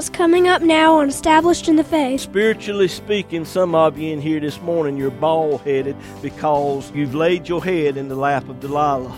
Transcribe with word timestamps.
what's 0.00 0.08
coming 0.08 0.48
up 0.48 0.62
now 0.62 0.94
on 0.94 1.10
Established 1.10 1.68
in 1.68 1.76
the 1.76 1.84
Faith. 1.84 2.22
Spiritually 2.22 2.88
speaking, 2.88 3.44
some 3.44 3.74
of 3.74 3.98
you 3.98 4.14
in 4.14 4.18
here 4.18 4.40
this 4.40 4.58
morning, 4.62 4.96
you're 4.96 5.10
bald 5.10 5.60
headed 5.60 5.94
because 6.22 6.90
you've 6.92 7.14
laid 7.14 7.46
your 7.46 7.62
head 7.62 7.98
in 7.98 8.08
the 8.08 8.14
lap 8.14 8.48
of 8.48 8.60
Delilah 8.60 9.14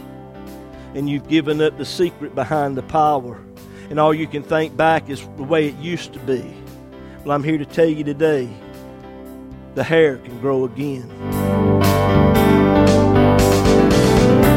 and 0.97 1.09
you've 1.09 1.29
given 1.29 1.63
up 1.63 1.79
the 1.79 1.85
secret 1.85 2.35
behind 2.35 2.77
the 2.77 2.83
power. 2.83 3.41
And 3.91 4.01
all 4.01 4.13
you 4.13 4.27
can 4.27 4.43
think 4.43 4.77
back 4.77 5.09
is 5.09 5.21
the 5.37 5.45
way 5.45 5.69
it 5.69 5.77
used 5.77 6.15
to 6.15 6.19
be. 6.19 6.53
Well, 7.25 7.31
I'm 7.31 7.45
here 7.45 7.59
to 7.59 7.65
tell 7.65 7.87
you 7.87 8.03
today 8.03 8.49
the 9.77 9.85
hair 9.85 10.17
can 10.17 10.41
grow 10.41 10.65
again. 10.65 12.32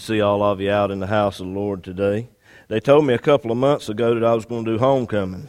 See 0.00 0.20
all 0.20 0.42
of 0.42 0.60
you 0.60 0.70
out 0.70 0.90
in 0.90 1.00
the 1.00 1.06
house 1.06 1.40
of 1.40 1.46
the 1.46 1.52
Lord 1.52 1.84
today. 1.84 2.28
They 2.68 2.80
told 2.80 3.06
me 3.06 3.14
a 3.14 3.18
couple 3.18 3.50
of 3.50 3.58
months 3.58 3.88
ago 3.88 4.14
that 4.14 4.24
I 4.24 4.34
was 4.34 4.46
going 4.46 4.64
to 4.64 4.72
do 4.72 4.78
homecoming. 4.78 5.48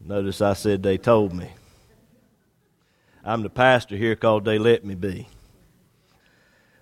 Notice 0.00 0.40
I 0.40 0.52
said 0.52 0.82
they 0.82 0.98
told 0.98 1.32
me. 1.32 1.50
I'm 3.24 3.42
the 3.42 3.50
pastor 3.50 3.96
here 3.96 4.16
called 4.16 4.44
They 4.44 4.58
Let 4.58 4.84
Me 4.84 4.94
Be. 4.94 5.28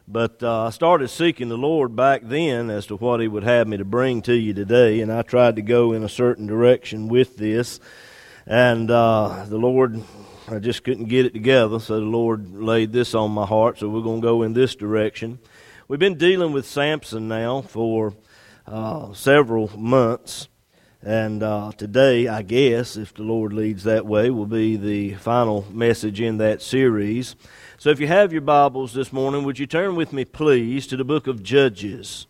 But 0.09 0.43
uh, 0.43 0.67
I 0.67 0.71
started 0.71 1.09
seeking 1.09 1.49
the 1.49 1.59
Lord 1.59 1.95
back 1.95 2.23
then 2.25 2.69
as 2.71 2.87
to 2.87 2.97
what 2.97 3.21
He 3.21 3.29
would 3.29 3.45
have 3.45 3.69
me 3.69 3.77
to 3.77 3.85
bring 3.85 4.23
to 4.23 4.35
you 4.35 4.53
today, 4.53 5.01
and 5.01 5.13
I 5.13 5.23
tried 5.23 5.57
to 5.57 5.63
go 5.63 5.93
in 5.93 6.03
a 6.03 6.09
certain 6.09 6.47
direction 6.47 7.09
with 7.09 7.37
this. 7.37 7.79
And 8.47 8.91
uh, 8.91 9.45
the 9.47 9.59
Lord 9.59 10.03
I 10.53 10.59
just 10.59 10.83
couldn't 10.83 11.05
get 11.05 11.27
it 11.27 11.33
together, 11.33 11.79
so 11.79 12.01
the 12.01 12.07
Lord 12.07 12.61
laid 12.61 12.93
this 12.93 13.15
on 13.15 13.31
my 13.31 13.47
heart, 13.47 13.79
so 13.79 13.89
we're 13.89 14.03
going 14.03 14.21
to 14.21 14.27
go 14.27 14.43
in 14.43 14.53
this 14.53 14.75
direction. 14.75 15.39
We've 15.91 15.99
been 15.99 16.19
dealing 16.19 16.53
with 16.53 16.67
Samson 16.67 17.27
now 17.27 17.63
for 17.63 18.15
uh, 18.65 19.13
several 19.13 19.77
months, 19.77 20.47
and 21.03 21.43
uh, 21.43 21.73
today, 21.77 22.29
I 22.29 22.43
guess, 22.43 22.97
if 22.97 23.13
the 23.13 23.25
Lord 23.25 23.53
leads 23.53 23.83
that 23.83 24.07
way, 24.07 24.31
will 24.31 24.47
be 24.47 24.77
the 24.77 25.15
final 25.15 25.67
message 25.73 26.21
in 26.21 26.39
that 26.39 26.63
series. 26.63 27.35
So 27.77 27.91
if 27.91 27.99
you 27.99 28.07
have 28.07 28.31
your 28.31 28.41
Bibles 28.41 28.93
this 28.93 29.13
morning, 29.13 29.43
would 29.43 29.59
you 29.59 29.67
turn 29.67 29.97
with 29.97 30.13
me, 30.13 30.25
please, 30.25 30.87
to 30.87 30.97
the 30.97 31.03
book 31.03 31.27
of 31.27 31.43
Judges, 31.43 32.29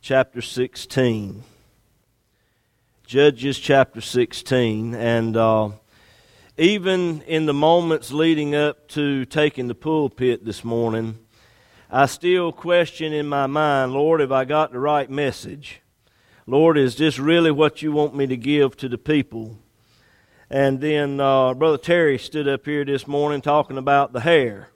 chapter 0.00 0.40
16. 0.40 1.42
Judges 3.04 3.58
chapter 3.58 4.00
16, 4.00 4.94
and. 4.94 5.36
Uh, 5.36 5.70
even 6.60 7.22
in 7.22 7.46
the 7.46 7.54
moments 7.54 8.10
leading 8.10 8.52
up 8.52 8.88
to 8.88 9.24
taking 9.26 9.68
the 9.68 9.76
pulpit 9.76 10.44
this 10.44 10.64
morning, 10.64 11.16
I 11.90 12.04
still 12.04 12.52
question 12.52 13.14
in 13.14 13.26
my 13.28 13.46
mind, 13.46 13.92
Lord, 13.92 14.20
have 14.20 14.30
I 14.30 14.44
got 14.44 14.72
the 14.72 14.78
right 14.78 15.08
message? 15.08 15.80
Lord, 16.46 16.76
is 16.76 16.96
this 16.96 17.18
really 17.18 17.50
what 17.50 17.80
you 17.80 17.92
want 17.92 18.14
me 18.14 18.26
to 18.26 18.36
give 18.36 18.76
to 18.76 18.90
the 18.90 18.98
people? 18.98 19.58
And 20.50 20.82
then 20.82 21.18
uh, 21.18 21.54
Brother 21.54 21.78
Terry 21.78 22.18
stood 22.18 22.46
up 22.46 22.66
here 22.66 22.84
this 22.84 23.06
morning 23.06 23.40
talking 23.40 23.78
about 23.78 24.12
the 24.12 24.20
hair, 24.20 24.68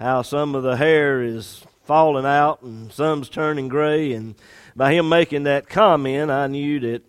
how 0.00 0.22
some 0.22 0.56
of 0.56 0.64
the 0.64 0.76
hair 0.76 1.22
is 1.22 1.64
falling 1.84 2.26
out 2.26 2.60
and 2.60 2.92
some's 2.92 3.28
turning 3.28 3.68
gray. 3.68 4.12
And 4.12 4.34
by 4.74 4.94
him 4.94 5.08
making 5.08 5.44
that 5.44 5.68
comment, 5.68 6.32
I 6.32 6.48
knew 6.48 6.80
that 6.80 7.02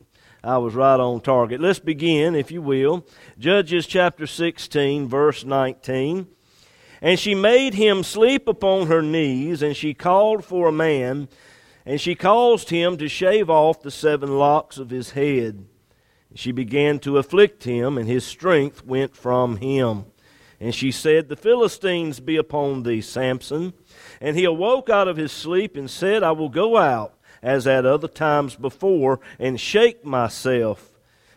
I 0.43 0.59
was 0.59 0.75
right 0.75 0.99
on 0.99 1.21
target. 1.21 1.59
Let's 1.59 1.79
begin, 1.79 2.35
if 2.35 2.51
you 2.51 2.61
will. 2.61 3.03
Judges 3.39 3.87
chapter 3.87 4.27
16, 4.27 5.07
verse 5.07 5.43
19. 5.43 6.27
And 7.01 7.19
she 7.19 7.35
made 7.35 7.73
him 7.73 8.03
sleep 8.03 8.47
upon 8.47 8.87
her 8.87 9.01
knees, 9.01 9.61
and 9.61 9.75
she 9.75 9.93
called 9.93 10.43
for 10.43 10.67
a 10.67 10.71
man, 10.71 11.27
and 11.85 12.01
she 12.01 12.15
caused 12.15 12.69
him 12.69 12.97
to 12.97 13.07
shave 13.07 13.49
off 13.49 13.81
the 13.81 13.91
seven 13.91 14.37
locks 14.37 14.77
of 14.77 14.89
his 14.89 15.11
head. 15.11 15.65
She 16.35 16.51
began 16.51 16.99
to 16.99 17.17
afflict 17.17 17.63
him, 17.63 17.97
and 17.97 18.07
his 18.07 18.25
strength 18.25 18.85
went 18.85 19.15
from 19.15 19.57
him. 19.57 20.05
And 20.59 20.73
she 20.73 20.91
said, 20.91 21.29
The 21.29 21.35
Philistines 21.35 22.19
be 22.19 22.35
upon 22.35 22.83
thee, 22.83 23.01
Samson. 23.01 23.73
And 24.19 24.35
he 24.35 24.43
awoke 24.43 24.89
out 24.89 25.07
of 25.07 25.17
his 25.17 25.31
sleep 25.31 25.75
and 25.75 25.89
said, 25.89 26.23
I 26.23 26.31
will 26.31 26.49
go 26.49 26.77
out 26.77 27.17
as 27.41 27.67
at 27.67 27.85
other 27.85 28.07
times 28.07 28.55
before, 28.55 29.19
and 29.39 29.59
shake 29.59 30.05
myself. 30.05 30.91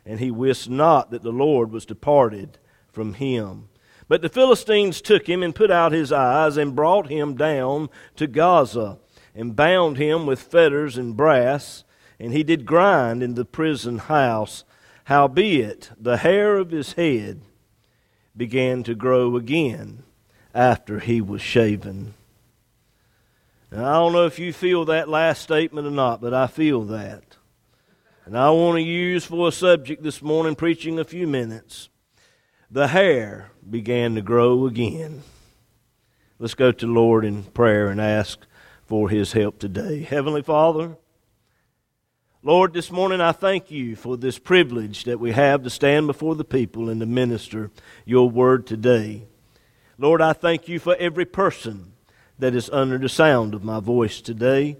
And 0.04 0.18
he 0.18 0.30
wist 0.30 0.68
not 0.68 1.10
that 1.10 1.22
the 1.22 1.32
Lord 1.32 1.70
was 1.70 1.86
departed 1.86 2.58
from 2.90 3.14
him. 3.14 3.68
But 4.10 4.22
the 4.22 4.28
Philistines 4.28 5.00
took 5.00 5.28
him 5.28 5.40
and 5.40 5.54
put 5.54 5.70
out 5.70 5.92
his 5.92 6.10
eyes 6.10 6.56
and 6.56 6.74
brought 6.74 7.08
him 7.08 7.36
down 7.36 7.88
to 8.16 8.26
Gaza 8.26 8.98
and 9.36 9.54
bound 9.54 9.98
him 9.98 10.26
with 10.26 10.42
fetters 10.42 10.98
and 10.98 11.16
brass, 11.16 11.84
and 12.18 12.32
he 12.32 12.42
did 12.42 12.66
grind 12.66 13.22
in 13.22 13.34
the 13.36 13.44
prison 13.44 13.98
house. 13.98 14.64
Howbeit, 15.04 15.92
the 15.96 16.16
hair 16.16 16.56
of 16.56 16.72
his 16.72 16.94
head 16.94 17.42
began 18.36 18.82
to 18.82 18.96
grow 18.96 19.36
again 19.36 20.02
after 20.52 20.98
he 20.98 21.20
was 21.20 21.40
shaven. 21.40 22.14
And 23.70 23.86
I 23.86 23.92
don't 23.92 24.12
know 24.12 24.26
if 24.26 24.40
you 24.40 24.52
feel 24.52 24.86
that 24.86 25.08
last 25.08 25.40
statement 25.40 25.86
or 25.86 25.92
not, 25.92 26.20
but 26.20 26.34
I 26.34 26.48
feel 26.48 26.82
that. 26.86 27.36
And 28.24 28.36
I 28.36 28.50
want 28.50 28.74
to 28.78 28.82
use 28.82 29.24
for 29.24 29.46
a 29.46 29.52
subject 29.52 30.02
this 30.02 30.20
morning, 30.20 30.56
preaching 30.56 30.98
a 30.98 31.04
few 31.04 31.28
minutes. 31.28 31.90
The 32.72 32.88
hair 32.88 33.50
began 33.70 34.16
to 34.16 34.22
grow 34.22 34.66
again. 34.66 35.22
Let's 36.38 36.54
go 36.54 36.72
to 36.72 36.86
the 36.86 36.92
Lord 36.92 37.24
in 37.24 37.44
prayer 37.44 37.88
and 37.88 38.00
ask 38.00 38.40
for 38.84 39.08
his 39.08 39.32
help 39.32 39.58
today. 39.58 40.02
Heavenly 40.02 40.42
Father, 40.42 40.96
Lord, 42.42 42.72
this 42.72 42.90
morning 42.90 43.20
I 43.20 43.32
thank 43.32 43.70
you 43.70 43.94
for 43.94 44.16
this 44.16 44.38
privilege 44.38 45.04
that 45.04 45.20
we 45.20 45.32
have 45.32 45.62
to 45.62 45.70
stand 45.70 46.06
before 46.06 46.34
the 46.34 46.44
people 46.44 46.88
and 46.88 47.00
to 47.00 47.06
minister 47.06 47.70
your 48.04 48.28
word 48.28 48.66
today. 48.66 49.24
Lord, 49.98 50.22
I 50.22 50.32
thank 50.32 50.66
you 50.66 50.78
for 50.78 50.96
every 50.98 51.26
person 51.26 51.92
that 52.38 52.54
is 52.54 52.70
under 52.70 52.98
the 52.98 53.08
sound 53.08 53.54
of 53.54 53.62
my 53.62 53.78
voice 53.78 54.20
today. 54.20 54.78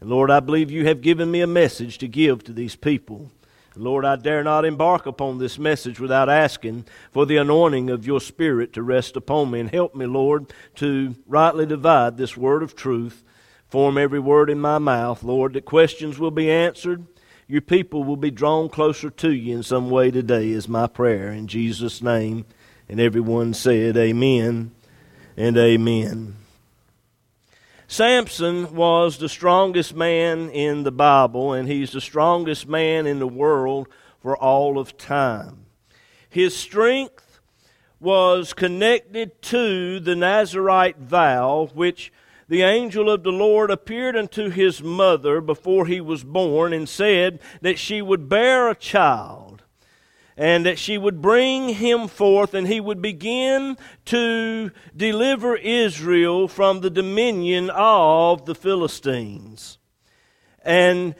And 0.00 0.10
Lord, 0.10 0.30
I 0.30 0.40
believe 0.40 0.70
you 0.70 0.86
have 0.86 1.00
given 1.00 1.30
me 1.30 1.40
a 1.40 1.46
message 1.46 1.98
to 1.98 2.08
give 2.08 2.42
to 2.44 2.52
these 2.52 2.74
people. 2.74 3.30
Lord, 3.80 4.04
I 4.04 4.16
dare 4.16 4.44
not 4.44 4.64
embark 4.64 5.06
upon 5.06 5.38
this 5.38 5.58
message 5.58 5.98
without 5.98 6.28
asking 6.28 6.84
for 7.10 7.24
the 7.24 7.38
anointing 7.38 7.88
of 7.90 8.06
your 8.06 8.20
Spirit 8.20 8.72
to 8.74 8.82
rest 8.82 9.16
upon 9.16 9.50
me. 9.50 9.60
And 9.60 9.70
help 9.70 9.94
me, 9.94 10.06
Lord, 10.06 10.52
to 10.76 11.16
rightly 11.26 11.66
divide 11.66 12.16
this 12.16 12.36
word 12.36 12.62
of 12.62 12.76
truth, 12.76 13.24
form 13.68 13.96
every 13.96 14.20
word 14.20 14.50
in 14.50 14.60
my 14.60 14.78
mouth, 14.78 15.22
Lord, 15.22 15.54
that 15.54 15.64
questions 15.64 16.18
will 16.18 16.30
be 16.30 16.50
answered. 16.50 17.06
Your 17.48 17.62
people 17.62 18.04
will 18.04 18.16
be 18.16 18.30
drawn 18.30 18.68
closer 18.68 19.10
to 19.10 19.32
you 19.32 19.56
in 19.56 19.62
some 19.62 19.90
way 19.90 20.10
today, 20.10 20.50
is 20.50 20.68
my 20.68 20.86
prayer. 20.86 21.32
In 21.32 21.48
Jesus' 21.48 22.02
name. 22.02 22.44
And 22.88 23.00
everyone 23.00 23.54
said, 23.54 23.96
Amen 23.96 24.72
and 25.36 25.56
Amen. 25.56 26.39
Samson 27.90 28.72
was 28.72 29.18
the 29.18 29.28
strongest 29.28 29.96
man 29.96 30.48
in 30.50 30.84
the 30.84 30.92
Bible, 30.92 31.52
and 31.52 31.68
he's 31.68 31.90
the 31.90 32.00
strongest 32.00 32.68
man 32.68 33.04
in 33.04 33.18
the 33.18 33.26
world 33.26 33.88
for 34.22 34.36
all 34.36 34.78
of 34.78 34.96
time. 34.96 35.66
His 36.28 36.56
strength 36.56 37.40
was 37.98 38.52
connected 38.52 39.42
to 39.42 39.98
the 39.98 40.14
Nazarite 40.14 40.98
vow, 40.98 41.68
which 41.74 42.12
the 42.46 42.62
angel 42.62 43.10
of 43.10 43.24
the 43.24 43.32
Lord 43.32 43.72
appeared 43.72 44.14
unto 44.14 44.50
his 44.50 44.80
mother 44.80 45.40
before 45.40 45.86
he 45.86 46.00
was 46.00 46.22
born 46.22 46.72
and 46.72 46.88
said 46.88 47.40
that 47.60 47.76
she 47.76 48.00
would 48.00 48.28
bear 48.28 48.68
a 48.68 48.76
child 48.76 49.59
and 50.36 50.64
that 50.66 50.78
she 50.78 50.96
would 50.96 51.20
bring 51.20 51.70
him 51.70 52.08
forth 52.08 52.54
and 52.54 52.66
he 52.66 52.80
would 52.80 53.02
begin 53.02 53.76
to 54.06 54.70
deliver 54.96 55.56
Israel 55.56 56.48
from 56.48 56.80
the 56.80 56.90
dominion 56.90 57.70
of 57.70 58.46
the 58.46 58.54
Philistines. 58.54 59.78
And 60.62 61.14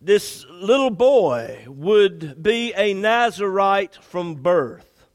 this 0.00 0.46
little 0.50 0.90
boy 0.90 1.64
would 1.68 2.42
be 2.42 2.72
a 2.74 2.94
Nazarite 2.94 3.96
from 4.02 4.36
birth. 4.36 5.06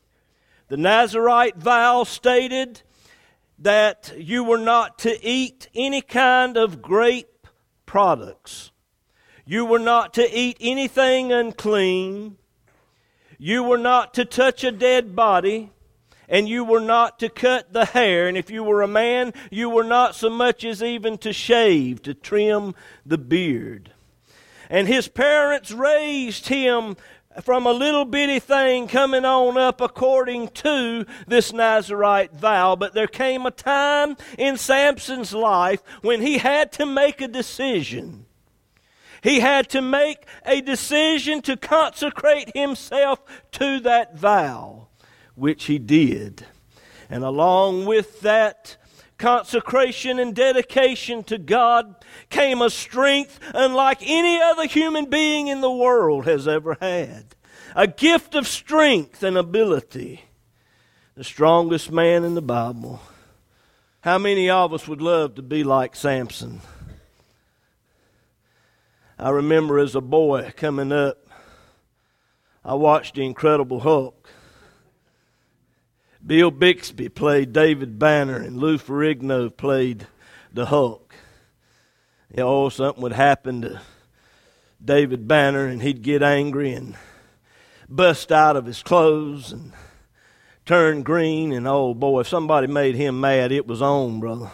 The 0.68 0.78
Nazarite 0.78 1.58
vow 1.58 2.04
stated 2.04 2.82
that 3.60 4.14
you 4.18 4.44
were 4.44 4.58
not 4.58 5.00
to 5.00 5.26
eat 5.26 5.70
any 5.74 6.02
kind 6.02 6.58
of 6.58 6.82
grape 6.82 7.48
products. 7.86 8.72
You 9.46 9.66
were 9.66 9.80
not 9.80 10.14
to 10.16 10.38
eat 10.38 10.58
anything 10.60 11.32
unclean. 11.32 12.38
You 13.38 13.64
were 13.64 13.78
not 13.78 14.14
to 14.16 14.26
touch 14.26 14.64
a 14.64 14.72
dead 14.72 15.16
body. 15.16 15.72
And 16.28 16.50
you 16.50 16.64
were 16.64 16.80
not 16.80 17.20
to 17.20 17.30
cut 17.30 17.72
the 17.72 17.86
hair. 17.86 18.28
And 18.28 18.36
if 18.36 18.50
you 18.50 18.64
were 18.64 18.82
a 18.82 18.88
man, 18.88 19.32
you 19.52 19.70
were 19.70 19.84
not 19.84 20.16
so 20.16 20.28
much 20.28 20.64
as 20.66 20.82
even 20.82 21.20
to 21.20 21.32
shave, 21.32 22.02
to 22.02 22.16
trim 22.16 22.74
the 23.06 23.20
beard. 23.20 23.92
And 24.68 24.88
his 24.88 25.08
parents 25.08 25.72
raised 25.72 26.48
him 26.48 26.98
from 27.44 27.68
a 27.68 27.72
little 27.72 28.06
bitty 28.06 28.40
thing 28.40 28.88
coming 28.88 29.26
on 29.26 29.58
up 29.58 29.82
according 29.82 30.48
to 30.48 31.06
this 31.28 31.54
Nazarite 31.54 32.34
vow. 32.34 32.76
But 32.76 32.94
there 32.94 33.08
came 33.08 33.46
a 33.46 33.52
time 33.52 34.18
in 34.38 34.58
Samson's 34.58 35.34
life 35.34 35.84
when 36.02 36.22
he 36.22 36.38
had 36.38 36.72
to 36.74 36.86
make 36.86 37.22
a 37.22 37.28
decision. 37.28 38.25
He 39.26 39.40
had 39.40 39.70
to 39.70 39.82
make 39.82 40.20
a 40.46 40.62
decision 40.62 41.42
to 41.42 41.58
consecrate 41.58 42.56
himself 42.56 43.22
to 43.54 43.80
that 43.80 44.16
vow, 44.16 44.90
which 45.34 45.64
he 45.64 45.80
did. 45.80 46.46
And 47.10 47.24
along 47.24 47.88
with 47.88 48.22
that 48.22 48.78
consecration 49.18 50.20
and 50.20 50.36
dedication 50.36 51.24
to 51.24 51.40
God 51.40 51.96
came 52.30 52.62
a 52.62 52.70
strength 52.70 53.40
unlike 53.56 53.98
any 54.04 54.40
other 54.40 54.68
human 54.68 55.06
being 55.06 55.48
in 55.48 55.60
the 55.60 55.72
world 55.72 56.26
has 56.26 56.48
ever 56.48 56.78
had. 56.80 57.34
A 57.76 57.88
gift 57.88 58.36
of 58.36 58.48
strength 58.48 59.24
and 59.24 59.40
ability. 59.40 60.26
The 61.16 61.24
strongest 61.24 61.92
man 61.92 62.26
in 62.26 62.36
the 62.36 62.44
Bible. 62.44 63.02
How 64.02 64.20
many 64.20 64.52
of 64.52 64.72
us 64.72 64.88
would 64.88 65.02
love 65.02 65.34
to 65.34 65.42
be 65.42 65.64
like 65.64 65.96
Samson? 65.96 66.62
I 69.18 69.30
remember 69.30 69.80
as 69.80 69.96
a 69.96 70.02
boy 70.02 70.52
coming 70.58 70.92
up, 70.92 71.18
I 72.66 72.74
watched 72.74 73.16
The 73.16 73.26
Incredible 73.26 73.80
Hulk. 73.80 74.30
Bill 76.26 76.52
Bixby 76.52 77.08
played 77.08 77.54
David 77.54 77.98
Banner, 77.98 78.36
and 78.36 78.58
Lou 78.58 78.78
Ferrigno 78.78 79.56
played 79.56 80.08
the 80.52 80.66
Hulk. 80.66 81.14
You 82.32 82.44
know, 82.44 82.66
oh, 82.66 82.70
something 82.70 83.02
would 83.04 83.14
happen 83.14 83.62
to 83.62 83.82
David 84.84 85.28
Banner, 85.28 85.66
and 85.66 85.82
he'd 85.82 86.02
get 86.02 86.22
angry 86.22 86.74
and 86.74 86.98
bust 87.88 88.34
out 88.34 88.58
of 88.58 88.66
his 88.66 88.84
clothes 88.84 89.54
and 89.54 89.72
turn 90.66 91.04
green. 91.04 91.54
And 91.54 91.68
oh 91.68 91.94
boy, 91.94 92.22
if 92.22 92.28
somebody 92.28 92.68
made 92.68 92.96
him 92.96 93.22
mad, 93.22 93.54
it 93.54 93.66
was 93.66 93.82
on, 93.82 94.20
brother. 94.20 94.50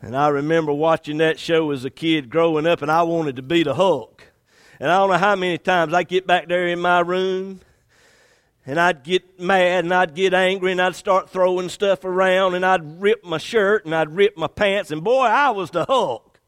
And 0.00 0.16
I 0.16 0.28
remember 0.28 0.72
watching 0.72 1.18
that 1.18 1.38
show 1.38 1.70
as 1.70 1.84
a 1.84 1.90
kid 1.90 2.30
growing 2.30 2.66
up, 2.66 2.82
and 2.82 2.90
I 2.90 3.02
wanted 3.02 3.36
to 3.36 3.42
be 3.42 3.62
the 3.62 3.74
Hulk. 3.74 4.22
And 4.80 4.90
I 4.90 4.98
don't 4.98 5.10
know 5.10 5.18
how 5.18 5.34
many 5.34 5.58
times 5.58 5.92
I 5.92 6.04
get 6.04 6.26
back 6.26 6.48
there 6.48 6.68
in 6.68 6.80
my 6.80 7.00
room 7.00 7.60
and 8.68 8.78
I'd 8.78 9.02
get 9.02 9.40
mad 9.40 9.84
and 9.84 9.94
I'd 9.94 10.14
get 10.14 10.34
angry 10.34 10.72
and 10.72 10.80
I'd 10.80 10.94
start 10.94 11.30
throwing 11.30 11.70
stuff 11.70 12.04
around 12.04 12.54
and 12.54 12.66
I'd 12.66 13.00
rip 13.00 13.24
my 13.24 13.38
shirt 13.38 13.86
and 13.86 13.94
I'd 13.94 14.14
rip 14.14 14.36
my 14.36 14.46
pants 14.46 14.90
and 14.90 15.02
boy, 15.02 15.24
I 15.24 15.50
was 15.50 15.70
the 15.70 15.86
Hulk. 15.86 16.38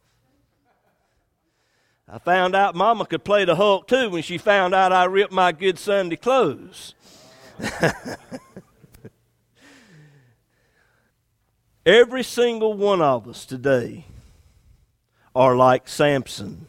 I 2.07 2.19
found 2.19 2.55
out 2.55 2.75
Mama 2.75 3.07
could 3.07 3.25
play 3.25 3.47
the 3.47 3.57
Hulk 3.57 3.89
too 3.89 4.11
when 4.11 4.23
she 4.23 4.37
found 4.37 4.75
out 4.75 4.93
I 4.93 5.05
ripped 5.05 5.33
my 5.33 5.51
good 5.51 5.79
Sunday 5.79 6.17
clothes. 6.17 6.95
Every 11.91 12.23
single 12.23 12.75
one 12.75 13.03
of 13.03 13.27
us 13.27 13.45
today 13.45 14.05
are 15.35 15.57
like 15.57 15.89
Samson. 15.89 16.69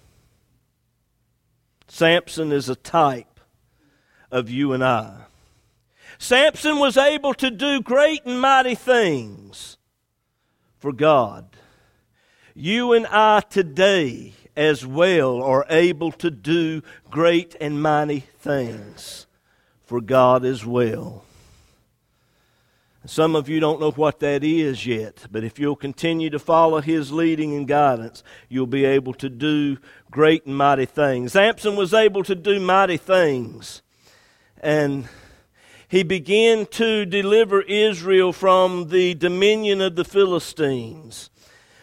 Samson 1.88 2.52
is 2.52 2.70
a 2.70 2.76
type 2.76 3.40
of 4.32 4.50
you 4.50 4.74
and 4.74 4.84
I. 4.84 5.26
Samson 6.18 6.80
was 6.80 6.98
able 6.98 7.36
to 7.36 7.52
do 7.52 7.82
great 7.82 8.26
and 8.26 8.42
mighty 8.42 8.74
things 8.74 9.78
for 10.80 10.92
God. 10.92 11.56
You 12.56 12.94
and 12.94 13.06
I 13.06 13.42
today 13.42 14.34
as 14.58 14.88
well 14.88 15.44
are 15.44 15.68
able 15.70 16.12
to 16.14 16.32
do 16.32 16.82
great 17.12 17.56
and 17.62 17.80
mighty 17.80 18.22
things 18.40 19.28
for 19.86 20.02
God 20.02 20.44
as 20.44 20.66
well. 20.66 21.26
Some 23.06 23.36
of 23.36 23.50
you 23.50 23.60
don't 23.60 23.80
know 23.80 23.92
what 23.92 24.20
that 24.20 24.44
is 24.44 24.86
yet, 24.86 25.26
but 25.32 25.44
if 25.44 25.58
you'll 25.58 25.76
continue 25.76 26.30
to 26.30 26.38
follow 26.38 26.82
His 26.82 27.12
leading 27.12 27.56
and 27.56 27.68
guidance, 27.68 28.24
you'll 28.48 28.68
be 28.68 28.86
able 28.86 29.16
to 29.16 29.28
do 29.28 29.78
great 30.12 30.46
and 30.46 30.56
mighty 30.56 30.86
things. 30.86 31.34
Samson 31.34 31.76
was 31.76 31.96
able 31.96 32.24
to 32.24 32.36
do 32.36 32.60
mighty 32.60 32.98
things. 32.98 33.82
And 34.60 35.08
he 35.88 36.04
began 36.04 36.68
to 36.68 37.06
deliver 37.06 37.62
Israel 37.64 38.32
from 38.32 38.90
the 38.90 39.16
dominion 39.16 39.82
of 39.82 39.96
the 39.96 40.06
Philistines. 40.06 41.32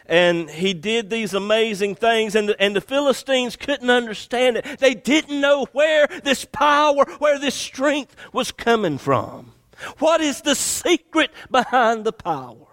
And 0.07 0.49
he 0.49 0.73
did 0.73 1.11
these 1.11 1.35
amazing 1.35 1.97
things, 1.97 2.35
and 2.35 2.49
the, 2.49 2.63
and 2.63 2.75
the 2.75 2.81
Philistines 2.81 3.57
couldn't 3.57 3.91
understand 3.91 4.57
it. 4.57 4.79
They 4.79 4.95
didn't 4.95 5.41
know 5.41 5.67
where 5.73 6.07
this 6.23 6.47
power, 6.47 7.05
where 7.19 7.39
this 7.39 7.57
strength 7.57 8.17
was 8.33 8.53
coming 8.53 8.97
from. 8.99 9.53
What 9.99 10.21
is 10.21 10.43
the 10.43 10.55
secret 10.55 11.31
behind 11.51 12.05
the 12.05 12.13
power? 12.13 12.67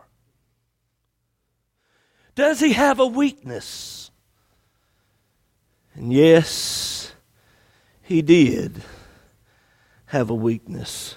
Does 2.36 2.60
he 2.60 2.74
have 2.74 3.00
a 3.00 3.06
weakness? 3.06 4.12
And 5.94 6.12
yes, 6.12 7.14
he 8.02 8.22
did 8.22 8.82
have 10.08 10.30
a 10.30 10.36
weakness. 10.36 11.16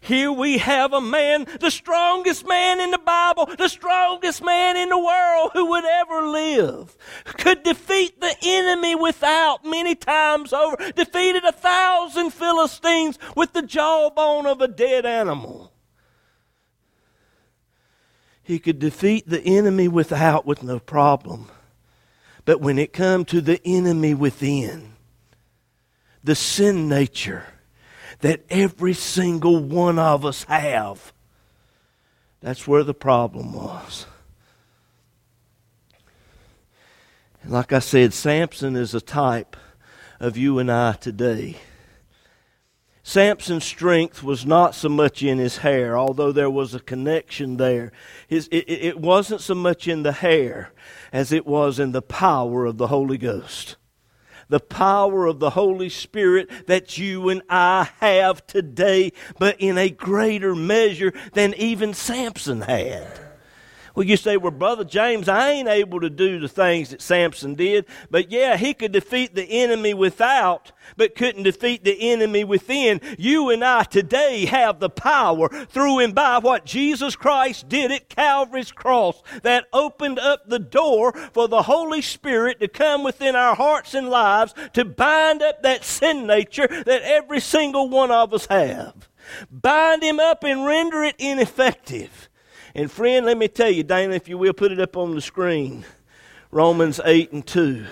Here 0.00 0.32
we 0.32 0.58
have 0.58 0.92
a 0.92 1.00
man, 1.00 1.46
the 1.60 1.70
strongest 1.70 2.46
man 2.46 2.80
in 2.80 2.90
the 2.90 2.98
Bible, 2.98 3.46
the 3.58 3.68
strongest 3.68 4.42
man 4.42 4.76
in 4.76 4.88
the 4.88 4.98
world 4.98 5.50
who 5.52 5.66
would 5.66 5.84
ever 5.84 6.26
live, 6.26 6.96
could 7.24 7.62
defeat 7.62 8.20
the 8.20 8.34
enemy 8.42 8.94
without 8.94 9.64
many 9.64 9.94
times 9.94 10.52
over, 10.52 10.76
defeated 10.92 11.44
a 11.44 11.52
thousand 11.52 12.30
Philistines 12.30 13.18
with 13.36 13.52
the 13.52 13.62
jawbone 13.62 14.46
of 14.46 14.60
a 14.60 14.68
dead 14.68 15.04
animal. 15.04 15.72
He 18.42 18.58
could 18.58 18.78
defeat 18.78 19.28
the 19.28 19.42
enemy 19.42 19.86
without 19.86 20.46
with 20.46 20.62
no 20.62 20.78
problem. 20.78 21.48
But 22.44 22.60
when 22.60 22.78
it 22.78 22.92
come 22.92 23.24
to 23.26 23.40
the 23.40 23.60
enemy 23.64 24.14
within, 24.14 24.94
the 26.24 26.34
sin 26.34 26.88
nature, 26.88 27.44
that 28.20 28.44
every 28.50 28.94
single 28.94 29.58
one 29.58 29.98
of 29.98 30.24
us 30.24 30.44
have. 30.44 31.12
That's 32.40 32.66
where 32.66 32.84
the 32.84 32.94
problem 32.94 33.52
was. 33.52 34.06
And 37.42 37.52
like 37.52 37.72
I 37.72 37.78
said, 37.78 38.12
Samson 38.12 38.76
is 38.76 38.94
a 38.94 39.00
type 39.00 39.56
of 40.18 40.36
you 40.36 40.58
and 40.58 40.70
I 40.70 40.92
today. 40.92 41.56
Samson's 43.02 43.64
strength 43.64 44.22
was 44.22 44.44
not 44.44 44.74
so 44.74 44.88
much 44.88 45.22
in 45.22 45.38
his 45.38 45.58
hair, 45.58 45.98
although 45.98 46.32
there 46.32 46.50
was 46.50 46.74
a 46.74 46.80
connection 46.80 47.56
there. 47.56 47.92
His, 48.28 48.46
it, 48.48 48.68
it 48.68 49.00
wasn't 49.00 49.40
so 49.40 49.54
much 49.54 49.88
in 49.88 50.02
the 50.02 50.12
hair 50.12 50.72
as 51.12 51.32
it 51.32 51.46
was 51.46 51.78
in 51.78 51.92
the 51.92 52.02
power 52.02 52.66
of 52.66 52.76
the 52.76 52.88
Holy 52.88 53.18
Ghost 53.18 53.76
the 54.50 54.60
power 54.60 55.26
of 55.26 55.38
the 55.38 55.50
Holy 55.50 55.88
Spirit 55.88 56.50
that 56.66 56.98
you 56.98 57.30
and 57.30 57.40
I 57.48 57.88
have 58.00 58.46
today, 58.46 59.12
but 59.38 59.56
in 59.58 59.78
a 59.78 59.88
greater 59.88 60.54
measure 60.54 61.14
than 61.32 61.54
even 61.54 61.94
Samson 61.94 62.60
had. 62.60 63.29
Well, 63.94 64.06
you 64.06 64.16
say, 64.16 64.36
well, 64.36 64.50
Brother 64.50 64.84
James, 64.84 65.28
I 65.28 65.50
ain't 65.50 65.68
able 65.68 66.00
to 66.00 66.10
do 66.10 66.38
the 66.38 66.48
things 66.48 66.90
that 66.90 67.02
Samson 67.02 67.54
did. 67.54 67.86
But 68.10 68.30
yeah, 68.30 68.56
he 68.56 68.74
could 68.74 68.92
defeat 68.92 69.34
the 69.34 69.44
enemy 69.44 69.94
without, 69.94 70.72
but 70.96 71.14
couldn't 71.14 71.42
defeat 71.42 71.84
the 71.84 72.10
enemy 72.12 72.44
within. 72.44 73.00
You 73.18 73.50
and 73.50 73.64
I 73.64 73.84
today 73.84 74.46
have 74.46 74.80
the 74.80 74.90
power 74.90 75.48
through 75.66 75.98
and 76.00 76.14
by 76.14 76.38
what 76.38 76.64
Jesus 76.64 77.16
Christ 77.16 77.68
did 77.68 77.90
at 77.90 78.08
Calvary's 78.08 78.72
cross 78.72 79.22
that 79.42 79.66
opened 79.72 80.18
up 80.18 80.48
the 80.48 80.58
door 80.58 81.12
for 81.32 81.48
the 81.48 81.62
Holy 81.62 82.02
Spirit 82.02 82.60
to 82.60 82.68
come 82.68 83.02
within 83.02 83.34
our 83.34 83.54
hearts 83.54 83.94
and 83.94 84.08
lives 84.08 84.54
to 84.74 84.84
bind 84.84 85.42
up 85.42 85.62
that 85.62 85.84
sin 85.84 86.26
nature 86.26 86.68
that 86.68 87.02
every 87.02 87.40
single 87.40 87.88
one 87.88 88.10
of 88.10 88.32
us 88.32 88.46
have. 88.46 89.08
Bind 89.50 90.02
him 90.02 90.18
up 90.18 90.44
and 90.44 90.64
render 90.64 91.02
it 91.02 91.16
ineffective. 91.18 92.29
And 92.74 92.90
friend, 92.90 93.26
let 93.26 93.36
me 93.36 93.48
tell 93.48 93.70
you, 93.70 93.82
Dana, 93.82 94.14
if 94.14 94.28
you 94.28 94.38
will, 94.38 94.52
put 94.52 94.72
it 94.72 94.80
up 94.80 94.96
on 94.96 95.14
the 95.14 95.20
screen. 95.20 95.84
Romans 96.50 97.00
8 97.04 97.32
and 97.32 97.46
2. 97.46 97.86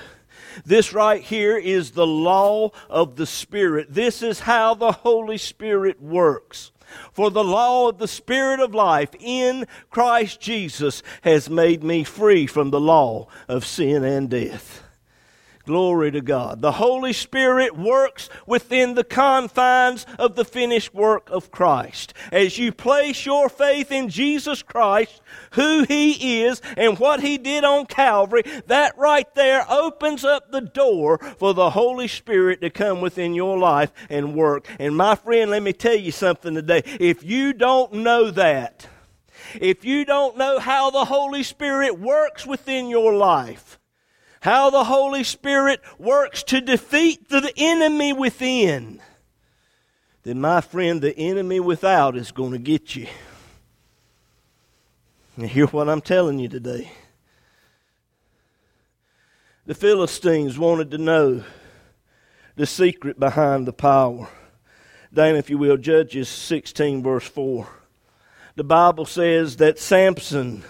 This 0.65 0.93
right 0.93 1.23
here 1.23 1.57
is 1.57 1.93
the 1.93 2.07
law 2.07 2.71
of 2.89 3.17
the 3.17 3.27
Spirit. 3.27 3.95
This 3.95 4.23
is 4.23 4.41
how 4.41 4.75
the 4.75 4.93
Holy 4.93 5.39
Spirit 5.39 6.03
works. 6.03 6.73
For 7.13 7.31
the 7.31 7.45
law 7.45 7.89
of 7.89 7.99
the 7.99 8.09
Spirit 8.09 8.61
of 8.61 8.75
life 8.75 9.11
in 9.21 9.67
Christ 9.91 10.41
Jesus 10.41 11.03
has 11.23 11.51
made 11.51 11.85
me 11.85 12.03
free 12.03 12.47
from 12.47 12.71
the 12.71 12.81
law 12.81 13.29
of 13.47 13.67
sin 13.67 14.05
and 14.05 14.31
death. 14.31 14.88
Glory 15.69 16.11
to 16.13 16.23
God. 16.23 16.63
The 16.63 16.73
Holy 16.73 17.13
Spirit 17.13 17.77
works 17.77 18.31
within 18.47 18.95
the 18.95 19.05
confines 19.05 20.07
of 20.19 20.35
the 20.35 20.47
finished 20.47 20.95
work 20.95 21.29
of 21.29 21.51
Christ. 21.51 22.15
As 22.33 22.57
you 22.57 22.73
place 22.73 23.27
your 23.27 23.51
faith 23.51 23.93
in 23.93 24.09
Jesus 24.09 24.63
Christ, 24.63 25.21
who 25.51 25.83
He 25.83 26.41
is, 26.41 26.63
and 26.79 26.99
what 26.99 27.21
He 27.21 27.37
did 27.37 27.65
on 27.65 27.85
Calvary, 27.85 28.45
that 28.69 28.97
right 28.97 29.27
there 29.35 29.71
opens 29.71 30.25
up 30.25 30.51
the 30.51 30.63
door 30.63 31.19
for 31.37 31.53
the 31.53 31.69
Holy 31.69 32.09
Spirit 32.09 32.63
to 32.63 32.71
come 32.71 33.03
within 33.03 33.35
your 33.35 33.59
life 33.59 33.93
and 34.09 34.35
work. 34.35 34.67
And 34.79 34.97
my 34.97 35.17
friend, 35.17 35.51
let 35.51 35.63
me 35.63 35.75
tell 35.75 35.97
you 35.97 36.13
something 36.13 36.55
today. 36.55 36.81
If 36.99 37.23
you 37.23 37.53
don't 37.53 37.93
know 37.93 38.31
that, 38.31 38.87
if 39.61 39.85
you 39.85 40.07
don't 40.07 40.39
know 40.39 40.61
how 40.61 40.89
the 40.89 41.05
Holy 41.05 41.43
Spirit 41.43 41.99
works 41.99 42.47
within 42.47 42.89
your 42.89 43.13
life, 43.13 43.78
how 44.41 44.71
the 44.71 44.85
Holy 44.85 45.25
Spirit 45.25 45.81
works 45.99 46.43
to 46.45 46.61
defeat 46.61 47.29
the 47.29 47.53
enemy 47.57 48.13
within, 48.13 49.01
then, 50.29 50.43
my 50.43 50.61
friend, 50.61 51.01
the 51.01 51.17
enemy 51.17 51.59
without 51.59 52.15
is 52.15 52.33
going 52.33 52.53
to 52.53 52.59
get 52.59 52.95
you. 52.95 53.07
And 55.37 55.47
hear 55.47 55.67
what 55.69 55.89
I'm 55.89 56.03
telling 56.03 56.39
you 56.39 56.49
today. 56.49 56.91
The 59.65 59.75
Philistines 59.75 60.59
wanted 60.59 60.91
to 60.91 60.99
know 60.99 61.45
the 62.57 62.67
secret 62.67 63.19
behind 63.19 63.67
the 63.67 63.73
power. 63.73 64.29
Dana, 65.15 65.39
if 65.39 65.49
you 65.49 65.57
will, 65.57 65.79
Judges 65.79 66.29
16, 66.29 67.03
verse 67.03 67.27
4. 67.27 67.67
The 68.57 68.65
Bible 68.65 69.07
says 69.07 69.57
that 69.57 69.79
Samson 69.79 70.63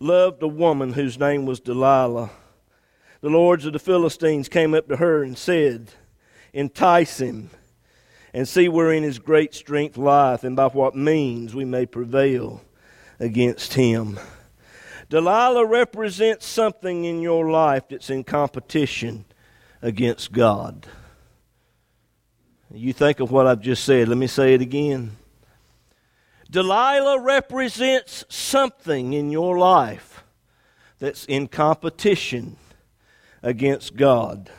loved 0.00 0.42
a 0.42 0.48
woman 0.48 0.94
whose 0.94 1.20
name 1.20 1.46
was 1.46 1.60
Delilah 1.60 2.30
the 3.20 3.30
lords 3.30 3.66
of 3.66 3.72
the 3.72 3.78
Philistines 3.78 4.48
came 4.48 4.74
up 4.74 4.88
to 4.88 4.96
her 4.96 5.22
and 5.22 5.36
said, 5.36 5.92
Entice 6.52 7.20
him, 7.20 7.50
and 8.32 8.48
see 8.48 8.68
wherein 8.68 9.02
his 9.02 9.18
great 9.18 9.54
strength 9.54 9.96
lieth, 9.96 10.44
and 10.44 10.54
by 10.54 10.68
what 10.68 10.94
means 10.94 11.54
we 11.54 11.64
may 11.64 11.86
prevail 11.86 12.62
against 13.18 13.74
him. 13.74 14.18
Delilah 15.08 15.66
represents 15.66 16.46
something 16.46 17.04
in 17.04 17.20
your 17.20 17.50
life 17.50 17.84
that's 17.88 18.10
in 18.10 18.24
competition 18.24 19.24
against 19.82 20.32
God. 20.32 20.86
You 22.72 22.92
think 22.92 23.20
of 23.20 23.30
what 23.30 23.46
I've 23.46 23.62
just 23.62 23.84
said. 23.84 24.08
Let 24.08 24.18
me 24.18 24.26
say 24.26 24.54
it 24.54 24.60
again. 24.60 25.16
Delilah 26.50 27.20
represents 27.20 28.24
something 28.28 29.14
in 29.14 29.30
your 29.30 29.58
life 29.58 30.24
that's 30.98 31.24
in 31.24 31.48
competition 31.48 32.56
against 33.42 33.96
God. 33.96 34.50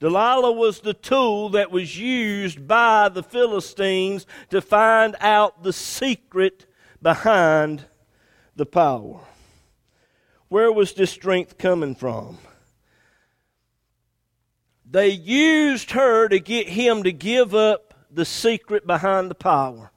Delilah 0.00 0.50
was 0.50 0.80
the 0.80 0.94
tool 0.94 1.50
that 1.50 1.70
was 1.70 1.96
used 1.96 2.66
by 2.66 3.08
the 3.08 3.22
Philistines 3.22 4.26
to 4.50 4.60
find 4.60 5.14
out 5.20 5.62
the 5.62 5.72
secret 5.72 6.66
behind 7.00 7.84
the 8.56 8.66
power. 8.66 9.20
Where 10.48 10.72
was 10.72 10.92
this 10.92 11.12
strength 11.12 11.56
coming 11.56 11.94
from? 11.94 12.38
They 14.84 15.10
used 15.10 15.92
her 15.92 16.28
to 16.28 16.40
get 16.40 16.68
him 16.68 17.04
to 17.04 17.12
give 17.12 17.54
up 17.54 17.94
the 18.10 18.24
secret 18.24 18.86
behind 18.86 19.30
the 19.30 19.36
power. 19.36 19.91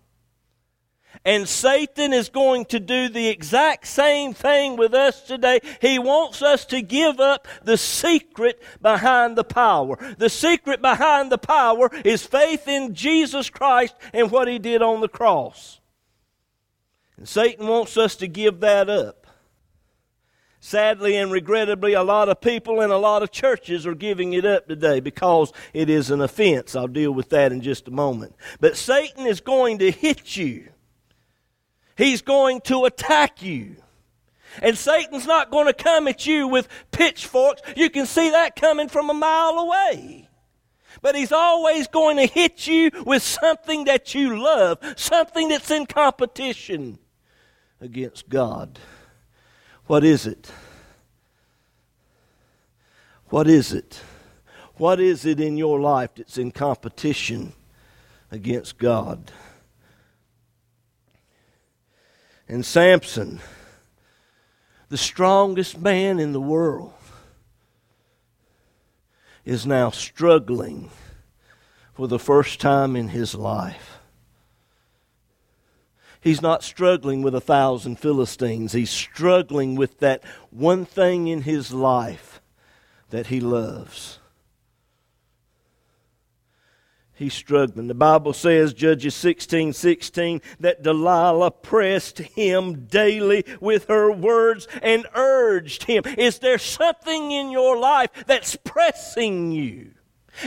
And 1.25 1.49
Satan 1.49 2.13
is 2.13 2.29
going 2.29 2.65
to 2.65 2.79
do 2.79 3.09
the 3.09 3.29
exact 3.29 3.87
same 3.87 4.35
thing 4.35 4.77
with 4.77 4.93
us 4.93 5.23
today. 5.23 5.59
He 5.81 5.97
wants 5.97 6.43
us 6.43 6.65
to 6.65 6.83
give 6.83 7.19
up 7.19 7.47
the 7.63 7.77
secret 7.77 8.61
behind 8.79 9.35
the 9.35 9.43
power. 9.43 9.97
The 10.19 10.29
secret 10.29 10.83
behind 10.83 11.31
the 11.31 11.39
power 11.39 11.89
is 12.05 12.23
faith 12.23 12.67
in 12.67 12.93
Jesus 12.93 13.49
Christ 13.49 13.95
and 14.13 14.29
what 14.29 14.47
he 14.47 14.59
did 14.59 14.83
on 14.83 15.01
the 15.01 15.07
cross. 15.07 15.79
And 17.17 17.27
Satan 17.27 17.67
wants 17.67 17.97
us 17.97 18.15
to 18.17 18.27
give 18.27 18.59
that 18.59 18.87
up. 18.87 19.25
Sadly 20.59 21.15
and 21.15 21.31
regrettably, 21.31 21.93
a 21.93 22.03
lot 22.03 22.29
of 22.29 22.39
people 22.41 22.81
and 22.81 22.91
a 22.91 22.97
lot 22.97 23.23
of 23.23 23.31
churches 23.31 23.87
are 23.87 23.95
giving 23.95 24.33
it 24.33 24.45
up 24.45 24.67
today 24.67 24.99
because 24.99 25.51
it 25.73 25.89
is 25.89 26.11
an 26.11 26.21
offense. 26.21 26.75
I'll 26.75 26.87
deal 26.87 27.11
with 27.11 27.29
that 27.29 27.51
in 27.51 27.61
just 27.61 27.87
a 27.87 27.91
moment. 27.91 28.35
But 28.59 28.77
Satan 28.77 29.25
is 29.25 29.41
going 29.41 29.79
to 29.79 29.89
hit 29.89 30.37
you 30.37 30.69
He's 31.95 32.21
going 32.21 32.61
to 32.61 32.85
attack 32.85 33.41
you. 33.41 33.77
And 34.61 34.77
Satan's 34.77 35.25
not 35.25 35.51
going 35.51 35.67
to 35.67 35.73
come 35.73 36.07
at 36.07 36.25
you 36.25 36.47
with 36.47 36.67
pitchforks. 36.91 37.61
You 37.75 37.89
can 37.89 38.05
see 38.05 38.29
that 38.31 38.55
coming 38.55 38.87
from 38.87 39.09
a 39.09 39.13
mile 39.13 39.59
away. 39.59 40.29
But 41.01 41.15
he's 41.15 41.31
always 41.31 41.87
going 41.87 42.17
to 42.17 42.25
hit 42.25 42.67
you 42.67 42.89
with 43.05 43.21
something 43.21 43.85
that 43.85 44.15
you 44.15 44.41
love, 44.41 44.79
something 44.95 45.49
that's 45.49 45.71
in 45.71 45.85
competition 45.85 46.99
against 47.81 48.29
God. 48.29 48.79
What 49.87 50.03
is 50.03 50.25
it? 50.25 50.51
What 53.29 53.47
is 53.47 53.73
it? 53.73 54.01
What 54.75 54.99
is 54.99 55.25
it 55.25 55.39
in 55.39 55.57
your 55.57 55.79
life 55.79 56.11
that's 56.15 56.37
in 56.37 56.51
competition 56.51 57.53
against 58.31 58.77
God? 58.77 59.31
And 62.47 62.65
Samson, 62.65 63.39
the 64.89 64.97
strongest 64.97 65.79
man 65.79 66.19
in 66.19 66.31
the 66.31 66.41
world, 66.41 66.93
is 69.43 69.65
now 69.65 69.89
struggling 69.89 70.89
for 71.93 72.07
the 72.07 72.19
first 72.19 72.59
time 72.59 72.95
in 72.95 73.09
his 73.09 73.35
life. 73.35 73.99
He's 76.19 76.41
not 76.41 76.63
struggling 76.63 77.21
with 77.21 77.35
a 77.35 77.41
thousand 77.41 77.99
Philistines. 77.99 78.73
He's 78.73 78.89
struggling 78.89 79.75
with 79.75 79.99
that 79.99 80.23
one 80.49 80.83
thing 80.83 81.27
in 81.27 81.43
his 81.43 81.71
life 81.71 82.41
that 83.11 83.27
he 83.27 83.39
loves 83.39 84.19
he's 87.15 87.33
struggling. 87.33 87.87
The 87.87 87.93
Bible 87.93 88.33
says, 88.33 88.73
Judges 88.73 89.15
16 89.15 89.73
16, 89.73 90.41
that 90.59 90.83
Delilah 90.83 91.51
pressed 91.51 92.19
him 92.19 92.85
daily 92.85 93.45
with 93.59 93.87
her 93.87 94.11
words 94.11 94.67
and 94.81 95.07
urged 95.15 95.83
him. 95.83 96.03
Is 96.17 96.39
there 96.39 96.57
something 96.57 97.31
in 97.31 97.49
your 97.51 97.77
life 97.77 98.11
that's 98.27 98.55
pressing 98.57 99.51
you? 99.51 99.91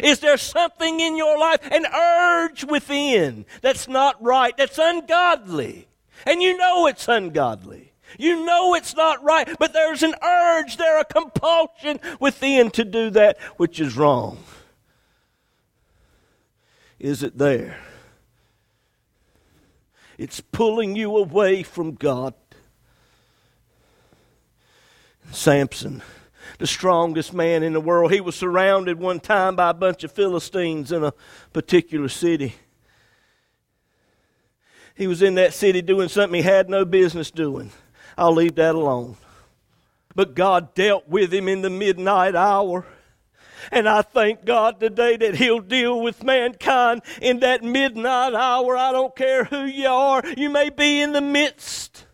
Is 0.03 0.21
there 0.21 0.37
something 0.37 1.01
in 1.01 1.17
your 1.17 1.39
life, 1.39 1.61
an 1.73 1.87
urge 1.87 2.63
within 2.65 3.47
that's 3.63 3.89
not 3.89 4.23
right, 4.23 4.55
that's 4.57 4.79
ungodly? 4.79 5.89
And 6.27 6.43
you 6.43 6.57
know 6.59 6.87
it's 6.87 7.09
ungodly. 7.09 7.93
You 8.19 8.45
know 8.45 8.75
it's 8.75 8.95
not 8.97 9.23
right, 9.23 9.49
but 9.59 9.73
there's 9.73 10.03
an 10.03 10.15
urge, 10.23 10.77
there 10.77 11.01
a 11.01 11.05
compulsion 11.05 12.01
within 12.21 12.71
to 12.73 12.85
do 12.85 13.11
that 13.11 13.39
which 13.57 13.81
is 13.81 13.97
wrong 13.97 14.39
is 16.99 17.23
it 17.23 17.39
there? 17.39 17.79
It's 20.17 20.41
pulling 20.41 20.97
you 20.97 21.17
away 21.17 21.63
from 21.63 21.95
God. 21.95 22.35
Samson, 25.31 26.03
the 26.59 26.67
strongest 26.67 27.33
man 27.33 27.63
in 27.63 27.73
the 27.73 27.81
world, 27.81 28.13
he 28.13 28.21
was 28.21 28.35
surrounded 28.35 28.99
one 28.99 29.21
time 29.21 29.55
by 29.55 29.71
a 29.71 29.75
bunch 29.75 30.03
of 30.03 30.11
Philistines 30.11 30.91
in 30.91 31.05
a 31.05 31.13
particular 31.53 32.09
city. 32.09 32.55
He 34.95 35.07
was 35.07 35.23
in 35.23 35.37
that 35.37 35.55
city 35.55 35.83
doing 35.83 36.09
something 36.09 36.35
he 36.35 36.43
had 36.43 36.69
no 36.69 36.85
business 36.85 37.31
doing. 37.31 37.71
I'll 38.17 38.35
leave 38.35 38.57
that 38.57 38.75
alone. 38.75 39.17
But 40.17 40.35
God 40.35 40.75
dealt 40.75 41.09
with 41.09 41.33
him 41.33 41.47
in 41.47 41.63
the 41.63 41.71
midnight 41.71 42.35
hour. 42.35 42.85
And 43.71 43.89
I 43.89 44.03
thank 44.03 44.45
God 44.45 44.81
today 44.81 45.17
that 45.17 45.37
He'll 45.37 45.61
deal 45.61 46.01
with 46.01 46.23
mankind 46.23 47.03
in 47.21 47.41
that 47.41 47.63
midnight 47.63 48.35
hour. 48.35 48.77
I 48.77 48.93
don't 48.93 49.15
care 49.15 49.45
who 49.45 49.65
you 49.65 49.89
are. 49.89 50.23
You 50.37 50.51
may 50.51 50.71
be 50.71 51.01
in 51.01 51.13
the 51.13 51.21
midst 51.21 52.07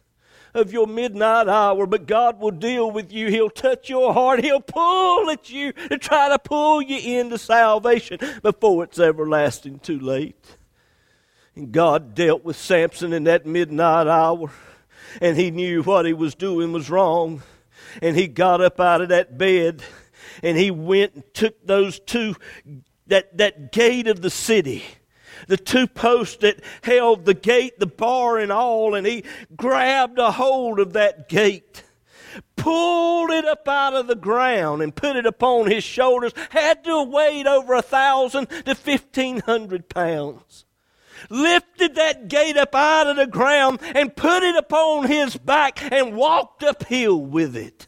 of 0.54 0.72
your 0.72 0.86
midnight 0.86 1.48
hour, 1.48 1.86
but 1.86 2.06
God 2.06 2.38
will 2.38 2.52
deal 2.52 2.90
with 2.90 3.12
you. 3.12 3.28
He'll 3.28 3.50
touch 3.50 3.88
your 3.88 4.12
heart. 4.12 4.42
He'll 4.42 4.60
pull 4.60 5.28
at 5.30 5.50
you 5.50 5.72
to 5.72 5.98
try 5.98 6.28
to 6.28 6.38
pull 6.38 6.80
you 6.80 7.20
into 7.20 7.38
salvation 7.38 8.18
before 8.42 8.84
it's 8.84 8.98
everlasting 8.98 9.80
too 9.80 9.98
late. 9.98 10.56
And 11.56 11.72
God 11.72 12.14
dealt 12.14 12.44
with 12.44 12.56
Samson 12.56 13.12
in 13.12 13.24
that 13.24 13.46
midnight 13.46 14.06
hour, 14.06 14.50
and 15.20 15.36
he 15.36 15.50
knew 15.50 15.82
what 15.82 16.06
he 16.06 16.12
was 16.12 16.34
doing 16.34 16.72
was 16.72 16.88
wrong. 16.88 17.42
And 18.00 18.16
he 18.16 18.26
got 18.26 18.60
up 18.60 18.80
out 18.80 19.02
of 19.02 19.10
that 19.10 19.36
bed 19.36 19.82
And 20.42 20.56
he 20.56 20.70
went 20.70 21.14
and 21.14 21.24
took 21.34 21.66
those 21.66 22.00
two, 22.00 22.36
that, 23.06 23.36
that 23.38 23.72
gate 23.72 24.08
of 24.08 24.22
the 24.22 24.30
city, 24.30 24.84
the 25.48 25.56
two 25.56 25.86
posts 25.86 26.36
that 26.38 26.60
held 26.82 27.24
the 27.24 27.34
gate, 27.34 27.78
the 27.78 27.86
bar, 27.86 28.38
and 28.38 28.52
all, 28.52 28.94
and 28.94 29.06
he 29.06 29.24
grabbed 29.56 30.18
a 30.18 30.32
hold 30.32 30.80
of 30.80 30.92
that 30.94 31.28
gate 31.28 31.84
pulled 32.56 33.30
it 33.30 33.44
up 33.44 33.68
out 33.68 33.94
of 33.94 34.06
the 34.06 34.14
ground 34.14 34.82
and 34.82 34.94
put 34.94 35.16
it 35.16 35.26
upon 35.26 35.70
his 35.70 35.84
shoulders, 35.84 36.32
had 36.50 36.84
to 36.84 37.02
weighed 37.02 37.46
over 37.46 37.74
a 37.74 37.82
thousand 37.82 38.48
to 38.64 38.74
fifteen 38.74 39.40
hundred 39.40 39.88
pounds. 39.88 40.64
Lifted 41.30 41.94
that 41.94 42.28
gate 42.28 42.56
up 42.56 42.74
out 42.74 43.06
of 43.06 43.16
the 43.16 43.26
ground 43.26 43.80
and 43.82 44.14
put 44.14 44.42
it 44.42 44.56
upon 44.56 45.06
his 45.06 45.36
back 45.36 45.80
and 45.92 46.16
walked 46.16 46.62
uphill 46.62 47.20
with 47.20 47.56
it. 47.56 47.86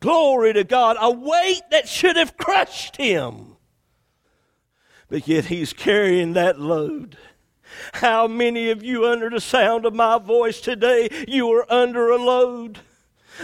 Glory 0.00 0.52
to 0.54 0.64
God. 0.64 0.96
A 1.00 1.10
weight 1.10 1.62
that 1.70 1.88
should 1.88 2.16
have 2.16 2.36
crushed 2.36 2.96
him. 2.96 3.56
But 5.08 5.28
yet 5.28 5.46
he's 5.46 5.72
carrying 5.72 6.32
that 6.34 6.58
load. 6.58 7.16
How 7.94 8.26
many 8.26 8.70
of 8.70 8.82
you, 8.82 9.06
under 9.06 9.30
the 9.30 9.40
sound 9.40 9.84
of 9.84 9.94
my 9.94 10.18
voice 10.18 10.60
today, 10.60 11.08
you 11.28 11.50
are 11.52 11.70
under 11.72 12.10
a 12.10 12.16
load? 12.16 12.80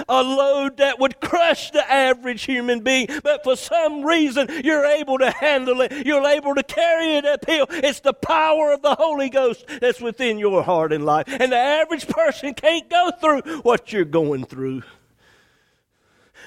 a 0.09 0.23
load 0.23 0.77
that 0.79 0.99
would 0.99 1.21
crush 1.21 1.71
the 1.71 1.91
average 1.91 2.45
human 2.45 2.81
being, 2.81 3.09
but 3.23 3.43
for 3.45 3.57
some 3.57 4.05
reason 4.05 4.49
you're 4.65 4.85
able 4.85 5.19
to 5.19 5.31
handle 5.31 5.81
it. 5.81 6.07
You're 6.07 6.27
able 6.27 6.55
to 6.55 6.63
carry 6.63 7.17
it 7.17 7.25
uphill. 7.25 7.67
It's 7.71 8.01
the 8.01 8.13
power 8.13 8.73
of 8.73 8.83
the 8.83 8.95
Holy 8.95 9.31
Ghost 9.31 9.65
that's 9.81 10.01
within 10.01 10.39
your 10.39 10.63
heart 10.63 10.93
and 10.93 11.05
life. 11.05 11.27
And 11.29 11.53
the 11.53 11.57
average 11.57 12.09
person 12.09 12.55
can't 12.55 12.89
go 12.89 13.11
through 13.21 13.61
what 13.63 13.93
you're 13.93 14.05
going 14.05 14.45
through. 14.45 14.83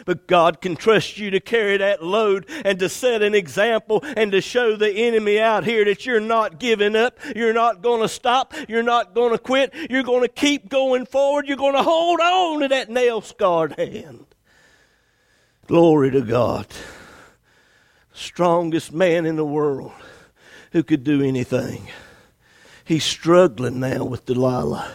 But 0.06 0.27
God 0.27 0.62
can 0.62 0.75
trust 0.75 1.18
you 1.18 1.32
to 1.32 1.39
carry 1.39 1.77
that 1.77 2.03
load 2.03 2.46
and 2.65 2.79
to 2.79 2.89
set 2.89 3.22
an 3.22 3.36
example 3.36 4.03
and 4.03 4.32
to 4.32 4.41
show 4.41 4.75
the 4.75 4.91
enemy 4.91 5.39
out 5.39 5.63
here 5.63 5.86
that 5.86 6.06
you're 6.06 6.20
not 6.20 6.60
giving 6.60 6.96
up. 6.96 7.18
You're 7.36 7.53
not 7.53 7.82
going 7.82 8.01
to 8.01 8.08
stop. 8.08 8.53
You're 8.68 8.84
not 8.84 9.13
going 9.13 9.32
to 9.32 9.38
quit. 9.38 9.74
You're 9.89 10.03
going 10.03 10.22
to 10.22 10.27
keep 10.27 10.70
going 10.70 11.06
forward. 11.06 11.48
You're 11.48 11.58
going 11.58 11.75
to 11.75 11.84
hold 11.84 12.20
on 12.20 12.62
to 12.62 12.68
that 12.70 12.89
nail 12.89 13.22
scarred 13.22 13.74
hand. 13.74 14.25
Glory 15.68 16.12
to 16.12 16.22
God. 16.22 16.68
Strongest 18.13 18.91
man 18.91 19.25
in 19.25 19.36
the 19.36 19.46
world 19.46 19.91
who 20.72 20.84
could 20.84 21.03
do 21.03 21.22
anything. 21.22 21.88
He's 22.84 23.03
struggling 23.03 23.79
now 23.79 24.03
with 24.03 24.25
Delilah. 24.25 24.91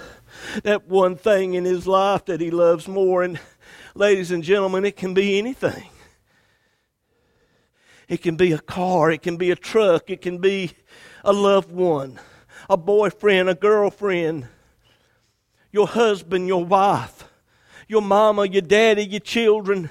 That 0.63 0.89
one 0.89 1.17
thing 1.17 1.55
in 1.55 1.65
his 1.65 1.87
life 1.87 2.25
that 2.27 2.41
he 2.41 2.51
loves 2.51 2.87
more 2.89 3.23
and 3.23 3.39
ladies 3.95 4.31
and 4.33 4.43
gentlemen, 4.43 4.85
it 4.85 4.97
can 4.97 5.15
be 5.15 5.39
anything. 5.39 5.89
It 8.09 8.23
can 8.23 8.37
be 8.37 8.53
a 8.53 8.59
car, 8.59 9.11
it 9.11 9.23
can 9.23 9.37
be 9.37 9.51
a 9.51 9.57
truck, 9.57 10.11
it 10.11 10.21
can 10.21 10.39
be 10.39 10.73
a 11.25 11.33
loved 11.33 11.73
one, 11.73 12.19
a 12.69 12.77
boyfriend, 12.77 13.49
a 13.49 13.55
girlfriend, 13.55 14.47
your 15.73 15.87
husband, 15.87 16.47
your 16.47 16.65
wife, 16.65 17.25
your 17.89 18.03
mama, 18.03 18.47
your 18.47 18.63
daddy, 18.63 19.05
your 19.05 19.21
children, 19.21 19.89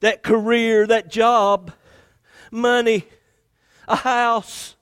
that 0.00 0.22
career, 0.22 0.86
that 0.86 1.10
job, 1.10 1.72
money, 2.52 3.04
a 3.88 3.96
house, 3.96 4.76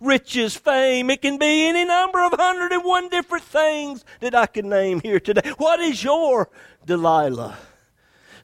riches, 0.00 0.56
fame. 0.56 1.10
It 1.10 1.20
can 1.20 1.38
be 1.38 1.68
any 1.68 1.84
number 1.84 2.24
of 2.24 2.32
101 2.32 3.08
different 3.10 3.44
things 3.44 4.04
that 4.20 4.34
I 4.34 4.46
can 4.46 4.68
name 4.68 5.00
here 5.00 5.20
today. 5.20 5.50
What 5.58 5.80
is 5.80 6.02
your 6.02 6.48
Delilah. 6.88 7.58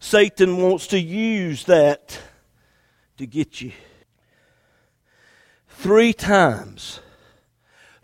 Satan 0.01 0.59
wants 0.59 0.87
to 0.89 1.01
use 1.01 1.65
that 1.65 2.21
to 3.17 3.27
get 3.27 3.63
you. 3.63 3.73
Three 5.67 6.13
times, 6.13 7.01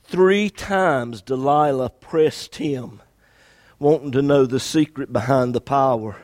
three 0.03 0.49
times 0.49 1.21
Delilah 1.21 1.91
pressed 1.91 2.57
him, 2.57 3.03
wanting 3.79 4.13
to 4.13 4.23
know 4.23 4.47
the 4.47 4.59
secret 4.59 5.13
behind 5.13 5.55
the 5.55 5.61
power. 5.61 6.17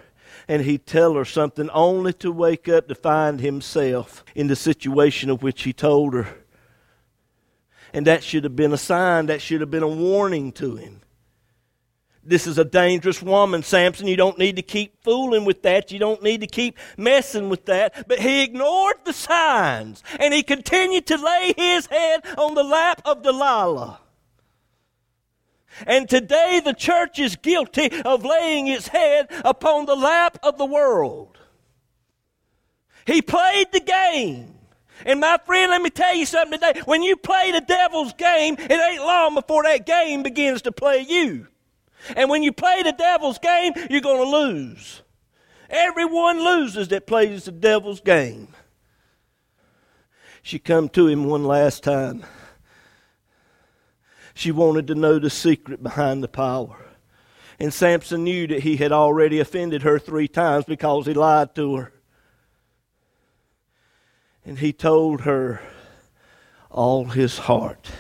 And 0.49 0.63
he'd 0.63 0.87
tell 0.87 1.13
her 1.15 1.27
something 1.27 1.69
only 1.71 2.15
to 2.15 2.33
wake 2.33 2.71
up 2.71 2.89
to 2.89 2.95
find 2.95 3.41
himself 3.41 4.25
in 4.35 4.47
the 4.47 4.57
situation 4.57 5.29
of 5.29 5.43
which 5.43 5.65
he 5.65 5.75
told 5.75 6.15
her. 6.15 6.39
And 7.93 8.07
that 8.07 8.25
should 8.25 8.45
have 8.45 8.57
been 8.57 8.73
a 8.73 8.79
sign, 8.79 9.27
that 9.27 9.43
should 9.43 9.61
have 9.61 9.71
been 9.71 9.83
a 9.83 9.89
warning 9.89 10.53
to 10.53 10.77
him 10.77 11.03
this 12.27 12.47
is 12.47 12.59
a 12.59 12.65
dangerous 12.65 13.23
woman, 13.23 13.63
Samson. 13.63 14.07
You 14.07 14.17
don't 14.17 14.39
need 14.39 14.57
to 14.57 14.63
keep 14.63 15.03
fooling 15.03 15.45
with 15.45 15.63
that. 15.63 15.93
You 15.93 15.99
don't 15.99 16.23
need 16.23 16.41
to 16.41 16.47
keep 16.47 16.79
messing 16.97 17.49
with 17.49 17.67
that. 17.67 18.09
But 18.09 18.19
he 18.19 18.43
ignored 18.43 18.97
the 19.05 19.13
signs 19.13 20.03
and 20.19 20.35
he 20.35 20.43
continued 20.43 21.07
to 21.07 21.17
lay 21.17 21.55
his 21.57 21.87
head 21.87 22.27
on 22.37 22.55
the 22.55 22.65
lap 22.65 23.03
of 23.05 23.23
Delilah. 23.23 24.01
And 25.87 26.09
today 26.09 26.61
the 26.65 26.73
church 26.73 27.19
is 27.19 27.37
guilty 27.37 27.91
of 28.03 28.25
laying 28.25 28.67
its 28.67 28.89
head 28.89 29.29
upon 29.45 29.87
the 29.87 29.97
lap 29.97 30.39
of 30.43 30.59
the 30.59 30.65
world. 30.65 31.39
He 33.07 33.23
played 33.23 33.69
the 33.73 33.81
game. 33.81 34.55
And 35.05 35.21
my 35.21 35.39
friend, 35.45 35.71
let 35.71 35.83
me 35.83 35.91
tell 35.91 36.15
you 36.15 36.25
something 36.27 36.59
today. 36.59 36.81
When 36.87 37.03
you 37.03 37.17
play 37.17 37.53
the 37.53 37.61
devil's 37.61 38.15
game, 38.15 38.57
it 38.59 38.73
ain't 38.73 39.03
long 39.03 39.35
before 39.35 39.63
that 39.65 39.87
game 39.87 40.23
begins 40.23 40.63
to 40.63 40.73
play 40.73 41.05
you. 41.07 41.47
And 42.15 42.31
when 42.31 42.43
you 42.43 42.53
play 42.53 42.83
the 42.83 42.93
devil's 42.93 43.39
game, 43.39 43.73
you're 43.91 44.01
going 44.01 44.25
to 44.25 44.37
lose. 44.37 45.03
Everyone 45.69 46.45
loses 46.45 46.89
that 46.89 47.07
plays 47.07 47.45
the 47.45 47.53
devil's 47.53 48.01
game. 48.01 48.49
She 50.43 50.59
come 50.59 50.89
to 50.91 51.09
him 51.09 51.25
one 51.25 51.45
last 51.45 51.83
time. 51.83 52.25
She 54.35 54.53
wanted 54.53 54.87
to 54.89 54.95
know 54.95 55.19
the 55.19 55.31
secret 55.31 55.83
behind 55.83 56.23
the 56.23 56.29
power. 56.29 56.77
And 57.59 57.73
Samson 57.73 58.25
knew 58.25 58.47
that 58.49 58.63
he 58.63 58.77
had 58.77 58.93
already 58.93 59.41
offended 59.41 59.83
her 59.83 59.99
three 59.99 60.29
times 60.29 60.67
because 60.67 61.07
he 61.07 61.15
lied 61.15 61.55
to 61.55 61.77
her. 61.77 61.93
And 64.45 64.59
he 64.59 64.73
told 64.73 65.23
her 65.23 65.63
all 66.71 67.07
his 67.07 67.39
heart. 67.39 67.91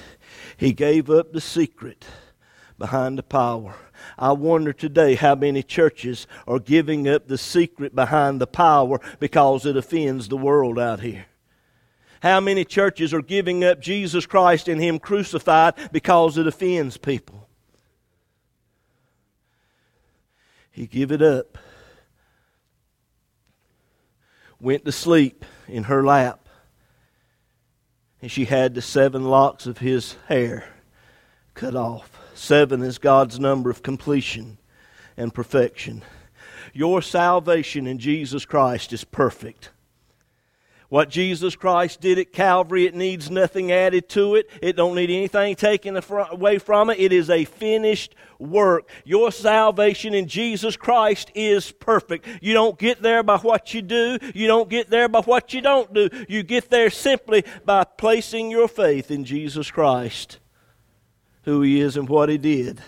He 0.56 0.72
gave 0.72 1.10
up 1.10 1.32
the 1.32 1.40
secret 1.40 2.04
behind 2.78 3.18
the 3.18 3.22
power. 3.22 3.74
I 4.18 4.32
wonder 4.32 4.72
today 4.72 5.14
how 5.14 5.34
many 5.34 5.62
churches 5.62 6.26
are 6.46 6.58
giving 6.58 7.06
up 7.06 7.28
the 7.28 7.36
secret 7.36 7.94
behind 7.94 8.40
the 8.40 8.46
power 8.46 9.00
because 9.20 9.66
it 9.66 9.76
offends 9.76 10.28
the 10.28 10.36
world 10.36 10.78
out 10.78 11.00
here. 11.00 11.26
How 12.20 12.40
many 12.40 12.64
churches 12.64 13.12
are 13.12 13.22
giving 13.22 13.62
up 13.62 13.80
Jesus 13.80 14.24
Christ 14.24 14.68
and 14.68 14.80
Him 14.80 14.98
crucified 14.98 15.74
because 15.92 16.38
it 16.38 16.46
offends 16.46 16.96
people? 16.96 17.46
He 20.76 20.86
give 20.86 21.10
it 21.10 21.22
up. 21.22 21.56
Went 24.60 24.84
to 24.84 24.92
sleep 24.92 25.44
in 25.68 25.84
her 25.84 26.04
lap. 26.04 26.48
And 28.20 28.30
she 28.30 28.46
had 28.46 28.74
the 28.74 28.82
seven 28.82 29.24
locks 29.24 29.66
of 29.66 29.78
his 29.78 30.16
hair 30.28 30.68
cut 31.54 31.74
off. 31.74 32.15
Seven 32.36 32.82
is 32.82 32.98
God's 32.98 33.40
number 33.40 33.70
of 33.70 33.82
completion 33.82 34.58
and 35.16 35.32
perfection. 35.32 36.02
Your 36.74 37.00
salvation 37.00 37.86
in 37.86 37.98
Jesus 37.98 38.44
Christ 38.44 38.92
is 38.92 39.04
perfect. 39.04 39.70
What 40.90 41.08
Jesus 41.08 41.56
Christ 41.56 42.02
did 42.02 42.18
at 42.18 42.34
Calvary, 42.34 42.84
it 42.84 42.94
needs 42.94 43.30
nothing 43.30 43.72
added 43.72 44.10
to 44.10 44.34
it. 44.34 44.50
It 44.60 44.76
don't 44.76 44.94
need 44.94 45.08
anything 45.08 45.56
taken 45.56 45.96
away 45.96 46.58
from 46.58 46.90
it. 46.90 47.00
It 47.00 47.10
is 47.10 47.30
a 47.30 47.46
finished 47.46 48.14
work. 48.38 48.90
Your 49.04 49.32
salvation 49.32 50.12
in 50.12 50.28
Jesus 50.28 50.76
Christ 50.76 51.32
is 51.34 51.72
perfect. 51.72 52.26
You 52.42 52.52
don't 52.52 52.78
get 52.78 53.00
there 53.00 53.22
by 53.22 53.38
what 53.38 53.72
you 53.72 53.80
do. 53.80 54.18
You 54.34 54.46
don't 54.46 54.68
get 54.68 54.90
there 54.90 55.08
by 55.08 55.22
what 55.22 55.54
you 55.54 55.62
don't 55.62 55.92
do. 55.94 56.10
You 56.28 56.42
get 56.42 56.68
there 56.68 56.90
simply 56.90 57.44
by 57.64 57.84
placing 57.84 58.50
your 58.50 58.68
faith 58.68 59.10
in 59.10 59.24
Jesus 59.24 59.70
Christ 59.70 60.38
who 61.46 61.62
he 61.62 61.80
is 61.80 61.96
and 61.96 62.08
what 62.08 62.28
he 62.28 62.36
did. 62.36 62.80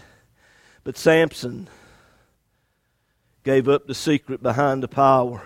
But 0.84 0.98
Samson 0.98 1.68
gave 3.44 3.68
up 3.68 3.86
the 3.86 3.94
secret 3.94 4.42
behind 4.42 4.82
the 4.82 4.88
power. 4.88 5.42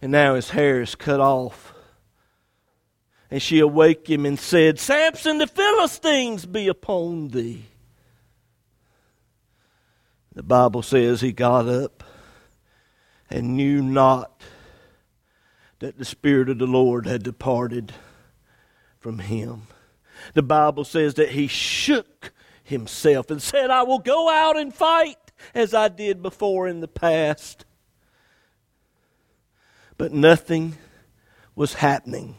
And 0.00 0.12
now 0.12 0.34
his 0.34 0.50
hair 0.50 0.82
is 0.82 0.94
cut 0.94 1.18
off. 1.18 1.72
And 3.30 3.42
she 3.42 3.58
awaked 3.58 4.08
him 4.08 4.26
and 4.26 4.38
said, 4.38 4.78
Samson, 4.78 5.38
the 5.38 5.46
Philistines 5.46 6.44
be 6.44 6.68
upon 6.68 7.28
thee. 7.28 7.64
The 10.34 10.42
Bible 10.42 10.82
says 10.82 11.22
he 11.22 11.32
got 11.32 11.66
up 11.66 12.04
and 13.30 13.56
knew 13.56 13.82
not 13.82 14.42
that 15.78 15.96
the 15.96 16.04
Spirit 16.04 16.50
of 16.50 16.58
the 16.58 16.66
Lord 16.66 17.06
had 17.06 17.22
departed 17.22 17.92
from 19.00 19.20
him 19.20 19.68
the 20.34 20.42
Bible 20.42 20.84
says 20.84 21.14
that 21.14 21.30
he 21.30 21.46
shook 21.46 22.32
himself 22.64 23.30
and 23.30 23.40
said, 23.40 23.70
I 23.70 23.82
will 23.82 23.98
go 23.98 24.28
out 24.28 24.56
and 24.56 24.74
fight 24.74 25.18
as 25.54 25.74
I 25.74 25.88
did 25.88 26.22
before 26.22 26.66
in 26.66 26.80
the 26.80 26.88
past. 26.88 27.64
but 29.98 30.12
nothing 30.12 30.76
was 31.54 31.74
happening. 31.74 32.36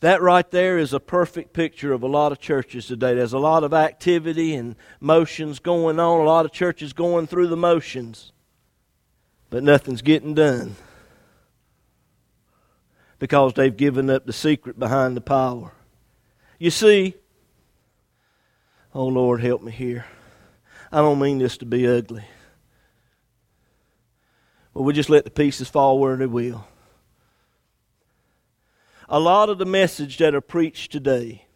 That 0.00 0.20
right 0.20 0.50
there 0.50 0.76
is 0.76 0.92
a 0.92 1.00
perfect 1.00 1.52
picture 1.52 1.92
of 1.92 2.02
a 2.02 2.08
lot 2.08 2.32
of 2.32 2.40
churches 2.40 2.86
today. 2.86 3.14
There's 3.14 3.32
a 3.32 3.38
lot 3.38 3.64
of 3.64 3.72
activity 3.72 4.54
and 4.54 4.76
motions 5.00 5.58
going 5.58 5.98
on, 6.00 6.20
a 6.20 6.24
lot 6.24 6.44
of 6.44 6.52
churches 6.52 6.92
going 6.92 7.26
through 7.26 7.46
the 7.46 7.56
motions, 7.56 8.32
but 9.50 9.62
nothing's 9.62 10.02
getting 10.02 10.34
done 10.34 10.76
because 13.18 13.54
they've 13.54 13.76
given 13.76 14.10
up 14.10 14.26
the 14.26 14.32
secret 14.32 14.78
behind 14.78 15.16
the 15.16 15.20
power. 15.20 15.72
You 16.58 16.70
see, 16.70 17.14
oh 18.94 19.06
Lord, 19.06 19.40
help 19.40 19.62
me 19.62 19.72
here. 19.72 20.06
I 20.92 20.98
don't 20.98 21.18
mean 21.18 21.38
this 21.38 21.58
to 21.58 21.66
be 21.66 21.86
ugly. 21.86 22.24
But 24.72 24.82
we 24.82 24.92
just 24.92 25.10
let 25.10 25.24
the 25.24 25.30
pieces 25.30 25.68
fall 25.68 25.98
where 25.98 26.16
they 26.16 26.26
will. 26.26 26.66
A 29.08 29.20
lot 29.20 29.48
of 29.48 29.58
the 29.58 29.64
message 29.64 30.18
that 30.18 30.34
are 30.34 30.40
preached 30.40 30.92
today 30.92 31.46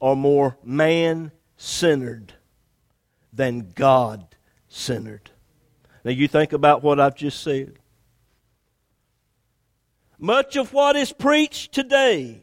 are 0.00 0.16
more 0.16 0.58
man 0.62 1.32
centered 1.56 2.34
than 3.32 3.70
God 3.74 4.26
centered. 4.68 5.30
Now, 6.04 6.10
you 6.10 6.28
think 6.28 6.52
about 6.52 6.82
what 6.82 7.00
I've 7.00 7.14
just 7.14 7.42
said. 7.42 7.78
Much 10.24 10.56
of 10.56 10.72
what 10.72 10.96
is 10.96 11.12
preached 11.12 11.70
today, 11.72 12.42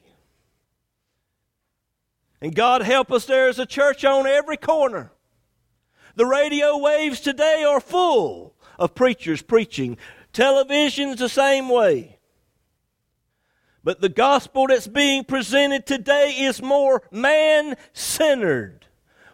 and 2.39 2.53
God 2.53 2.83
help 2.83 3.11
us, 3.11 3.25
there 3.25 3.49
is 3.49 3.57
a 3.57 3.65
church 3.65 4.05
on 4.05 4.27
every 4.27 4.55
corner. 4.55 5.11
The 6.13 6.27
radio 6.27 6.77
waves 6.77 7.21
today 7.21 7.63
are 7.67 7.79
full 7.79 8.53
of 8.77 8.93
preachers 8.93 9.41
preaching. 9.41 9.97
Television's 10.31 11.17
the 11.17 11.27
same 11.27 11.69
way. 11.69 12.19
But 13.83 13.99
the 13.99 14.09
gospel 14.09 14.67
that's 14.67 14.85
being 14.85 15.23
presented 15.23 15.87
today 15.87 16.35
is 16.37 16.61
more 16.61 17.01
man 17.09 17.77
centered. 17.93 18.85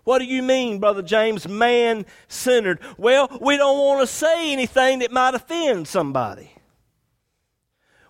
What 0.06 0.20
do 0.20 0.26
you 0.26 0.42
mean, 0.42 0.80
Brother 0.80 1.02
James, 1.02 1.50
man 1.50 2.06
centered? 2.30 2.80
Well, 2.98 3.28
we 3.42 3.58
don't 3.58 3.78
want 3.78 4.08
to 4.08 4.08
say 4.08 4.54
anything 4.54 5.00
that 5.00 5.12
might 5.12 5.36
offend 5.36 5.90
somebody. 5.90 6.54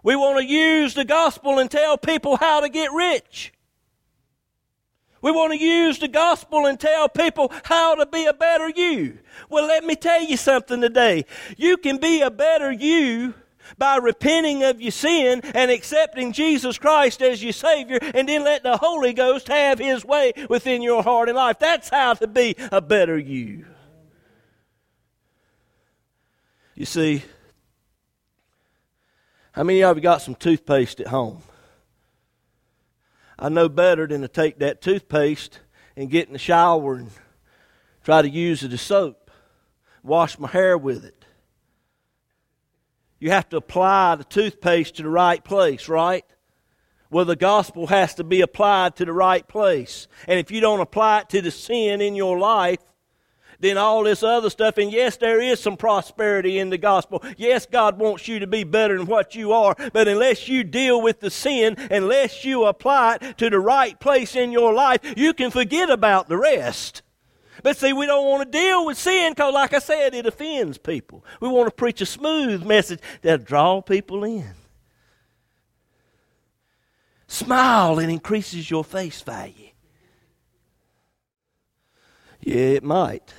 We 0.04 0.16
want 0.16 0.40
to 0.40 0.46
use 0.46 0.94
the 0.94 1.06
gospel 1.06 1.60
and 1.60 1.70
tell 1.70 1.98
people 1.98 2.38
how 2.38 2.62
to 2.62 2.70
get 2.70 2.92
rich. 2.94 3.54
We 5.22 5.32
want 5.32 5.52
to 5.54 5.60
use 5.60 6.00
the 6.00 6.08
gospel 6.08 6.68
and 6.68 6.80
tell 6.80 7.10
people 7.10 7.52
how 7.64 7.96
to 7.96 8.06
be 8.06 8.26
a 8.26 8.34
better 8.34 8.70
you. 8.70 9.18
Well, 9.50 9.68
let 9.68 9.84
me 9.84 9.96
tell 9.96 10.24
you 10.24 10.38
something 10.38 10.80
today. 10.80 11.26
You 11.58 11.78
can 11.78 11.98
be 11.98 12.22
a 12.22 12.30
better 12.30 12.72
you 12.72 13.34
by 13.78 13.98
repenting 13.98 14.64
of 14.64 14.80
your 14.80 14.92
sin 14.92 15.42
and 15.54 15.72
accepting 15.72 16.32
Jesus 16.32 16.78
Christ 16.78 17.22
as 17.22 17.44
your 17.44 17.54
Savior, 17.54 18.00
and 18.02 18.30
then 18.30 18.44
let 18.44 18.64
the 18.64 18.78
Holy 18.78 19.14
Ghost 19.14 19.48
have 19.50 19.80
His 19.80 20.06
way 20.06 20.34
within 20.50 20.82
your 20.82 21.04
heart 21.04 21.30
and 21.30 21.36
life. 21.36 21.60
That's 21.60 21.90
how 21.90 22.14
to 22.14 22.28
be 22.28 22.56
a 22.72 22.80
better 22.80 23.18
you. 23.18 23.66
You 26.76 26.86
see, 26.86 27.24
how 29.58 29.64
many 29.64 29.82
of 29.82 29.98
you 29.98 30.04
got 30.04 30.22
some 30.22 30.36
toothpaste 30.36 31.00
at 31.00 31.08
home? 31.08 31.42
I 33.40 33.50
know 33.50 33.68
better 33.68 34.06
than 34.06 34.22
to 34.22 34.28
take 34.28 34.60
that 34.60 34.84
toothpaste 34.84 35.62
and 35.96 36.12
get 36.12 36.28
in 36.28 36.34
the 36.34 36.40
shower 36.40 36.94
and 36.94 37.10
try 38.04 38.22
to 38.22 38.30
use 38.30 38.62
it 38.62 38.72
as 38.72 38.82
soap, 38.82 39.32
wash 40.04 40.38
my 40.38 40.48
hair 40.48 40.78
with 40.78 41.04
it. 41.04 41.26
You 43.18 43.32
have 43.32 43.50
to 43.50 43.58
apply 43.58 44.18
the 44.18 44.26
toothpaste 44.26 44.98
to 44.98 45.02
the 45.02 45.10
right 45.10 45.44
place, 45.44 45.90
right? 45.90 46.24
Well, 47.10 47.26
the 47.26 47.36
gospel 47.36 47.88
has 47.88 48.14
to 48.16 48.24
be 48.24 48.42
applied 48.42 48.96
to 48.98 49.06
the 49.06 49.14
right 49.14 49.48
place. 49.48 50.08
And 50.28 50.40
if 50.40 50.52
you 50.52 50.62
don't 50.62 50.82
apply 50.82 51.22
it 51.22 51.30
to 51.30 51.42
the 51.42 51.50
sin 51.50 52.00
in 52.00 52.14
your 52.14 52.38
life, 52.38 52.78
then 53.60 53.78
all 53.78 54.04
this 54.04 54.24
other 54.24 54.50
stuff. 54.50 54.78
And 54.78 54.92
yes, 54.92 55.18
there 55.18 55.42
is 55.42 55.60
some 55.60 55.78
prosperity 55.78 56.60
in 56.60 56.70
the 56.70 56.78
gospel. 56.78 57.24
Yes, 57.38 57.66
God 57.66 57.98
wants 57.98 58.28
you 58.28 58.40
to 58.40 58.48
be 58.48 58.64
better 58.64 58.98
than 58.98 59.08
what 59.08 59.36
you 59.36 59.52
are. 59.54 59.76
But 59.94 60.08
unless 60.08 60.48
you 60.48 60.64
deal 60.64 61.02
with 61.02 61.20
the 61.20 61.30
sin, 61.30 61.76
unless 61.92 62.46
you 62.46 62.66
apply 62.66 63.18
it 63.22 63.38
to 63.38 63.50
the 63.50 63.60
right 63.60 64.00
place 64.00 64.36
in 64.36 64.52
your 64.52 64.74
life, 64.74 65.02
you 65.18 65.34
can 65.34 65.52
forget 65.52 65.90
about 65.90 66.28
the 66.28 66.38
rest. 66.38 67.02
But 67.64 67.78
see, 67.78 67.94
we 67.94 68.06
don't 68.06 68.28
want 68.28 68.52
to 68.52 68.58
deal 68.58 68.86
with 68.86 68.98
sin 68.98 69.32
because, 69.32 69.54
like 69.54 69.74
I 69.74 69.80
said, 69.80 70.14
it 70.14 70.28
offends 70.28 70.78
people. 70.78 71.26
We 71.42 71.48
want 71.48 71.68
to 71.68 71.76
preach 71.76 72.02
a 72.02 72.06
smooth 72.06 72.64
message 72.64 73.00
that'll 73.22 73.44
draw 73.44 73.82
people 73.82 74.24
in. 74.24 74.54
Smile 77.28 78.00
it 78.00 78.10
increases 78.10 78.70
your 78.70 78.84
face 78.84 79.22
value. 79.22 79.70
Yeah, 82.40 82.56
it 82.56 82.84
might. 82.84 83.34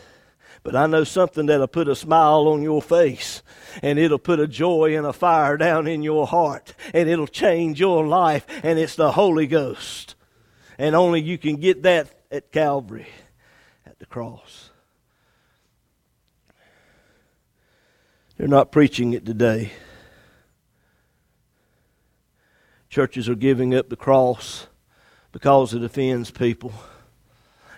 But 0.62 0.74
I 0.74 0.86
know 0.86 1.04
something 1.04 1.46
that'll 1.46 1.68
put 1.68 1.88
a 1.88 1.94
smile 1.94 2.48
on 2.48 2.62
your 2.62 2.82
face, 2.82 3.42
and 3.82 3.98
it'll 3.98 4.18
put 4.18 4.40
a 4.40 4.46
joy 4.46 4.96
and 4.96 5.06
a 5.06 5.12
fire 5.12 5.56
down 5.56 5.86
in 5.86 6.02
your 6.02 6.26
heart, 6.26 6.74
and 6.92 7.08
it'll 7.08 7.26
change 7.26 7.78
your 7.80 8.06
life, 8.06 8.44
and 8.62 8.78
it's 8.78 8.96
the 8.96 9.12
Holy 9.12 9.46
Ghost. 9.46 10.14
And 10.78 10.94
only 10.94 11.20
you 11.20 11.38
can 11.38 11.56
get 11.56 11.82
that 11.82 12.10
at 12.30 12.52
Calvary, 12.52 13.08
at 13.86 13.98
the 13.98 14.06
cross. 14.06 14.70
They're 18.36 18.48
not 18.48 18.70
preaching 18.70 19.12
it 19.14 19.26
today. 19.26 19.72
Churches 22.88 23.28
are 23.28 23.34
giving 23.34 23.74
up 23.74 23.88
the 23.88 23.96
cross 23.96 24.66
because 25.32 25.74
it 25.74 25.82
offends 25.82 26.30
people. 26.30 26.72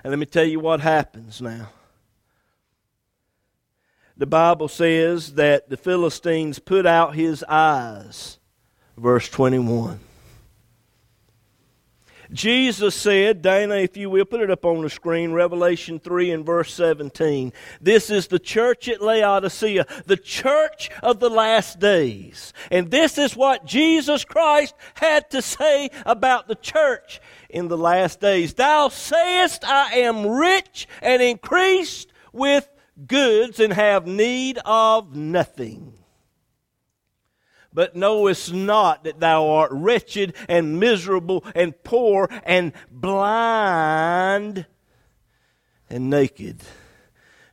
And 0.05 0.11
let 0.11 0.19
me 0.19 0.27
tell 0.27 0.45
you 0.45 0.61
what 0.61 0.81
happens 0.81 1.43
now 1.43 1.69
the 4.21 4.27
Bible 4.27 4.69
says 4.69 5.33
that 5.37 5.71
the 5.71 5.79
Philistines 5.79 6.59
put 6.59 6.85
out 6.85 7.15
his 7.15 7.43
eyes. 7.49 8.39
Verse 8.99 9.31
21. 9.31 9.99
Jesus 12.31 12.95
said, 12.95 13.41
Dana, 13.41 13.77
if 13.77 13.97
you 13.97 14.11
will, 14.11 14.27
put 14.27 14.43
it 14.43 14.51
up 14.51 14.67
on 14.67 14.83
the 14.83 14.91
screen, 14.91 15.33
Revelation 15.33 15.99
3 15.99 16.33
and 16.33 16.45
verse 16.45 16.75
17. 16.75 17.55
This 17.81 18.11
is 18.11 18.27
the 18.27 18.39
church 18.39 18.91
at 18.91 19.01
Laodicea, 19.01 19.87
the 20.05 20.19
church 20.19 20.91
of 21.03 21.19
the 21.19 21.31
last 21.31 21.81
days. 21.81 22.53
And 22.71 22.91
this 22.91 23.17
is 23.17 23.35
what 23.35 23.65
Jesus 23.65 24.27
Christ 24.27 24.75
had 24.97 25.31
to 25.31 25.41
say 25.41 25.89
about 26.05 26.47
the 26.47 26.57
church 26.57 27.23
in 27.49 27.69
the 27.69 27.79
last 27.79 28.21
days. 28.21 28.53
Thou 28.53 28.91
sayest, 28.91 29.65
I 29.65 29.95
am 30.01 30.27
rich 30.27 30.87
and 31.01 31.23
increased 31.23 32.13
with 32.35 32.69
goods 33.07 33.61
and 33.61 33.73
have 33.73 34.07
need 34.07 34.59
of 34.65 35.15
nothing. 35.15 35.95
But 37.73 37.95
knowest 37.95 38.53
not 38.53 39.05
that 39.05 39.21
thou 39.21 39.49
art 39.49 39.71
wretched 39.73 40.35
and 40.49 40.81
miserable 40.81 41.45
and 41.55 41.81
poor 41.85 42.29
and 42.45 42.73
blind 42.91 44.67
and 45.89 46.11
naked. 46.11 46.63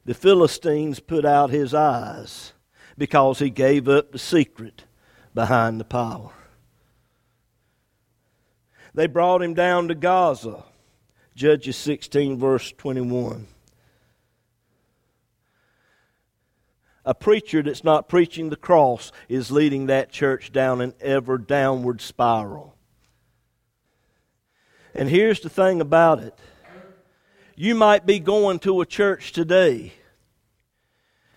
The 0.05 0.13
Philistines 0.13 0.99
put 0.99 1.25
out 1.25 1.49
his 1.49 1.73
eyes 1.73 2.53
because 2.97 3.39
he 3.39 3.49
gave 3.49 3.87
up 3.87 4.11
the 4.11 4.19
secret 4.19 4.85
behind 5.35 5.79
the 5.79 5.85
power. 5.85 6.31
They 8.93 9.05
brought 9.05 9.43
him 9.43 9.53
down 9.53 9.89
to 9.89 9.95
Gaza. 9.95 10.63
Judges 11.35 11.77
16, 11.77 12.39
verse 12.39 12.71
21. 12.71 13.45
A 17.07 17.15
preacher 17.15 17.63
that's 17.63 17.85
not 17.85 18.09
preaching 18.09 18.49
the 18.49 18.57
cross 18.57 19.13
is 19.29 19.49
leading 19.49 19.85
that 19.85 20.11
church 20.11 20.51
down 20.51 20.81
an 20.81 20.93
ever 20.99 21.37
downward 21.37 22.01
spiral. 22.01 22.75
And 24.93 25.09
here's 25.09 25.39
the 25.39 25.49
thing 25.49 25.79
about 25.79 26.19
it 26.19 26.37
you 27.55 27.75
might 27.75 28.05
be 28.05 28.19
going 28.19 28.59
to 28.59 28.81
a 28.81 28.85
church 28.85 29.31
today, 29.31 29.93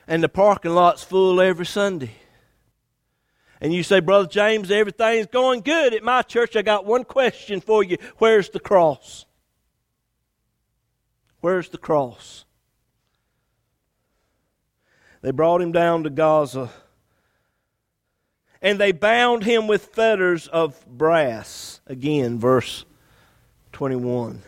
and 0.09 0.25
the 0.25 0.29
parking 0.29 0.75
lot's 0.75 1.05
full 1.05 1.41
every 1.41 1.67
Sunday. 1.67 2.11
And 3.61 3.73
you 3.73 3.85
say, 3.85 4.01
Brother 4.01 4.27
James, 4.27 4.73
everything's 4.73 5.27
going 5.27 5.61
good 5.61 5.95
at 5.95 6.03
my 6.03 6.23
church. 6.23 6.57
I 6.57 6.63
got 6.63 6.85
one 6.85 7.05
question 7.05 7.61
for 7.61 7.85
you. 7.85 7.97
Where's 8.19 8.49
the 8.49 8.59
cross? 8.59 9.25
Where's 11.41 11.69
the 11.69 11.79
cross? 11.79 12.45
They 15.23 15.31
brought 15.31 15.61
him 15.61 15.73
down 15.73 16.05
to 16.05 16.11
Gaza. 16.11 16.71
And 18.63 18.79
they 18.79 18.93
bound 18.93 19.45
him 19.45 19.67
with 19.67 19.87
fetters 19.87 20.47
of 20.49 20.85
brass. 20.87 21.81
Again, 21.87 22.39
verse 22.39 22.85
21. 23.73 24.43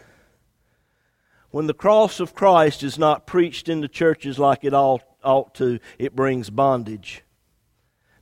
When 1.50 1.66
the 1.66 1.74
cross 1.74 2.20
of 2.20 2.34
Christ 2.34 2.82
is 2.82 2.98
not 2.98 3.26
preached 3.26 3.68
in 3.68 3.80
the 3.80 3.88
churches 3.88 4.38
like 4.38 4.64
it 4.64 4.74
ought, 4.74 5.02
ought 5.22 5.54
to, 5.56 5.78
it 5.98 6.16
brings 6.16 6.50
bondage. 6.50 7.22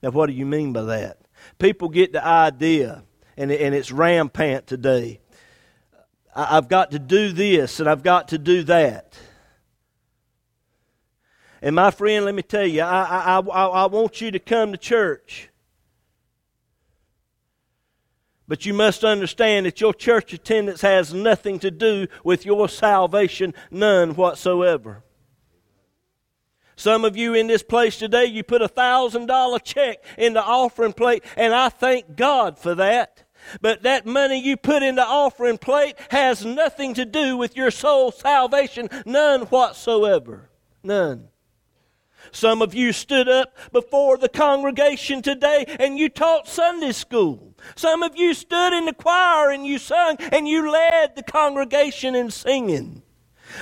Now, 0.03 0.11
what 0.11 0.27
do 0.27 0.33
you 0.33 0.47
mean 0.47 0.73
by 0.73 0.83
that? 0.83 1.19
People 1.59 1.89
get 1.89 2.13
the 2.13 2.25
idea, 2.25 3.05
and, 3.37 3.51
and 3.51 3.75
it's 3.75 3.93
rampant 3.93 4.67
today. 4.67 5.21
I've 6.35 6.69
got 6.69 6.93
to 6.93 6.99
do 6.99 7.33
this 7.33 7.81
and 7.81 7.89
I've 7.89 8.03
got 8.03 8.29
to 8.29 8.39
do 8.39 8.63
that. 8.65 9.19
And 11.63 11.77
my 11.77 11.91
friend, 11.91 12.25
let 12.25 12.35
me 12.35 12.43
tell 12.43 12.67
you, 12.67 12.83
I, 12.83 13.05
I, 13.05 13.39
I, 13.39 13.67
I 13.67 13.87
want 13.87 14.21
you 14.21 14.31
to 14.31 14.39
come 14.39 14.73
to 14.73 14.79
church. 14.79 15.49
But 18.49 18.67
you 18.67 18.75
must 18.75 19.05
understand 19.05 19.67
that 19.67 19.81
your 19.81 19.95
church 19.95 20.33
attendance 20.33 20.81
has 20.81 21.15
nothing 21.15 21.61
to 21.61 21.71
do 21.71 22.09
with 22.25 22.45
your 22.45 22.69
salvation, 22.69 23.55
none 23.71 24.15
whatsoever. 24.15 25.05
Some 26.75 27.05
of 27.05 27.17
you 27.17 27.35
in 27.35 27.47
this 27.47 27.63
place 27.63 27.99
today, 27.99 28.25
you 28.25 28.43
put 28.43 28.63
a 28.63 28.67
thousand 28.67 29.27
dollar 29.27 29.59
check 29.59 30.03
in 30.17 30.33
the 30.33 30.43
offering 30.43 30.95
plate, 30.95 31.23
and 31.37 31.55
I 31.55 31.69
thank 31.69 32.17
God 32.17 32.59
for 32.59 32.75
that. 32.75 33.23
But 33.61 33.83
that 33.83 34.07
money 34.07 34.41
you 34.41 34.57
put 34.57 34.83
in 34.83 34.95
the 34.95 35.05
offering 35.05 35.59
plate 35.59 35.95
has 36.11 36.45
nothing 36.45 36.95
to 36.95 37.05
do 37.05 37.37
with 37.37 37.55
your 37.55 37.71
soul 37.71 38.11
salvation, 38.13 38.89
none 39.05 39.43
whatsoever. 39.43 40.49
None. 40.83 41.29
Some 42.33 42.63
of 42.63 42.75
you 42.75 42.93
stood 42.93 43.29
up 43.29 43.57
before 43.73 44.17
the 44.17 44.29
congregation 44.29 45.23
today 45.23 45.65
and 45.79 45.99
you 45.99 46.09
taught 46.09 46.49
Sunday 46.49 46.93
school. 46.93 47.55
Some 47.77 48.03
of 48.03 48.17
you 48.17 48.35
stood 48.35 48.73
in 48.73 48.87
the 48.87 48.95
choir 48.95 49.51
and 49.51 49.67
you 49.67 49.79
sung 49.79 50.17
and 50.33 50.49
you 50.49 50.71
led 50.71 51.17
the 51.17 51.23
congregation 51.23 52.15
in 52.15 52.31
singing. 52.31 53.03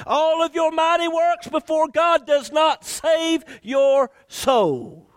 All 0.06 0.42
of 0.42 0.54
your 0.54 0.70
mighty 0.70 1.08
works 1.08 1.48
before 1.48 1.88
God 1.88 2.26
does 2.26 2.52
not 2.52 2.84
save 2.84 3.44
your 3.62 4.10
soul. 4.28 5.07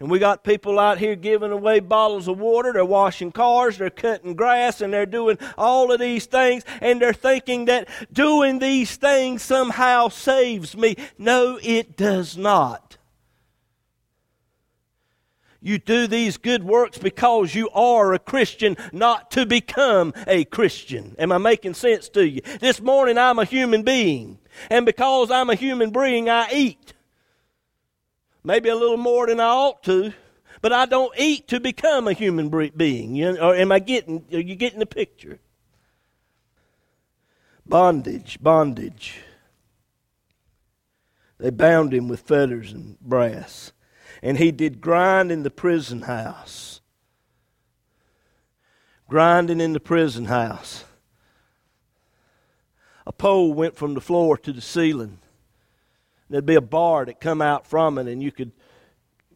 And 0.00 0.10
we 0.10 0.18
got 0.18 0.44
people 0.44 0.78
out 0.78 0.98
here 0.98 1.14
giving 1.14 1.52
away 1.52 1.80
bottles 1.80 2.26
of 2.26 2.40
water. 2.40 2.72
They're 2.72 2.86
washing 2.86 3.32
cars. 3.32 3.76
They're 3.76 3.90
cutting 3.90 4.34
grass. 4.34 4.80
And 4.80 4.94
they're 4.94 5.04
doing 5.04 5.36
all 5.58 5.92
of 5.92 6.00
these 6.00 6.24
things. 6.24 6.64
And 6.80 7.00
they're 7.00 7.12
thinking 7.12 7.66
that 7.66 7.86
doing 8.10 8.58
these 8.58 8.96
things 8.96 9.42
somehow 9.42 10.08
saves 10.08 10.74
me. 10.74 10.96
No, 11.18 11.58
it 11.62 11.98
does 11.98 12.38
not. 12.38 12.96
You 15.60 15.78
do 15.78 16.06
these 16.06 16.38
good 16.38 16.64
works 16.64 16.96
because 16.96 17.54
you 17.54 17.68
are 17.70 18.14
a 18.14 18.18
Christian, 18.18 18.78
not 18.94 19.30
to 19.32 19.44
become 19.44 20.14
a 20.26 20.44
Christian. 20.46 21.14
Am 21.18 21.30
I 21.30 21.36
making 21.36 21.74
sense 21.74 22.08
to 22.10 22.26
you? 22.26 22.40
This 22.60 22.80
morning 22.80 23.18
I'm 23.18 23.38
a 23.38 23.44
human 23.44 23.82
being. 23.82 24.38
And 24.70 24.86
because 24.86 25.30
I'm 25.30 25.50
a 25.50 25.54
human 25.54 25.90
being, 25.90 26.30
I 26.30 26.48
eat. 26.50 26.94
Maybe 28.42 28.68
a 28.68 28.74
little 28.74 28.96
more 28.96 29.26
than 29.26 29.40
I 29.40 29.48
ought 29.48 29.82
to, 29.84 30.12
but 30.62 30.72
I 30.72 30.86
don't 30.86 31.12
eat 31.18 31.48
to 31.48 31.60
become 31.60 32.08
a 32.08 32.12
human 32.12 32.48
being. 32.70 33.14
You 33.14 33.38
or 33.38 33.54
am 33.54 33.70
I 33.70 33.78
getting, 33.78 34.24
are 34.32 34.40
you 34.40 34.54
getting 34.54 34.78
the 34.78 34.86
picture? 34.86 35.38
Bondage, 37.66 38.38
bondage. 38.40 39.20
They 41.38 41.50
bound 41.50 41.94
him 41.94 42.08
with 42.08 42.20
fetters 42.20 42.72
and 42.72 42.98
brass, 43.00 43.72
and 44.22 44.38
he 44.38 44.50
did 44.50 44.80
grind 44.80 45.30
in 45.30 45.42
the 45.42 45.50
prison 45.50 46.02
house. 46.02 46.80
Grinding 49.08 49.60
in 49.60 49.72
the 49.72 49.80
prison 49.80 50.26
house. 50.26 50.84
A 53.06 53.12
pole 53.12 53.52
went 53.52 53.76
from 53.76 53.94
the 53.94 54.00
floor 54.00 54.36
to 54.38 54.52
the 54.52 54.60
ceiling 54.60 55.18
there'd 56.30 56.46
be 56.46 56.54
a 56.54 56.60
bar 56.60 57.04
that 57.04 57.20
come 57.20 57.42
out 57.42 57.66
from 57.66 57.98
it, 57.98 58.06
and 58.06 58.22
you 58.22 58.32
could 58.32 58.52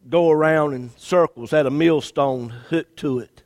go 0.08 0.30
around 0.30 0.74
in 0.74 0.90
circles, 0.96 1.50
had 1.50 1.66
a 1.66 1.70
millstone 1.70 2.50
hooked 2.50 2.98
to 3.00 3.18
it. 3.18 3.42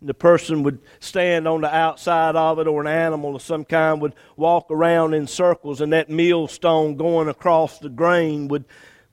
And 0.00 0.08
the 0.08 0.14
person 0.14 0.62
would 0.64 0.80
stand 1.00 1.46
on 1.46 1.60
the 1.60 1.74
outside 1.74 2.36
of 2.36 2.58
it, 2.58 2.66
or 2.66 2.80
an 2.80 2.88
animal 2.88 3.36
of 3.36 3.42
some 3.42 3.64
kind 3.64 4.00
would 4.02 4.14
walk 4.36 4.70
around 4.70 5.14
in 5.14 5.26
circles, 5.26 5.80
and 5.80 5.92
that 5.92 6.10
millstone 6.10 6.96
going 6.96 7.28
across 7.28 7.78
the 7.78 7.88
grain 7.88 8.48
would, 8.48 8.64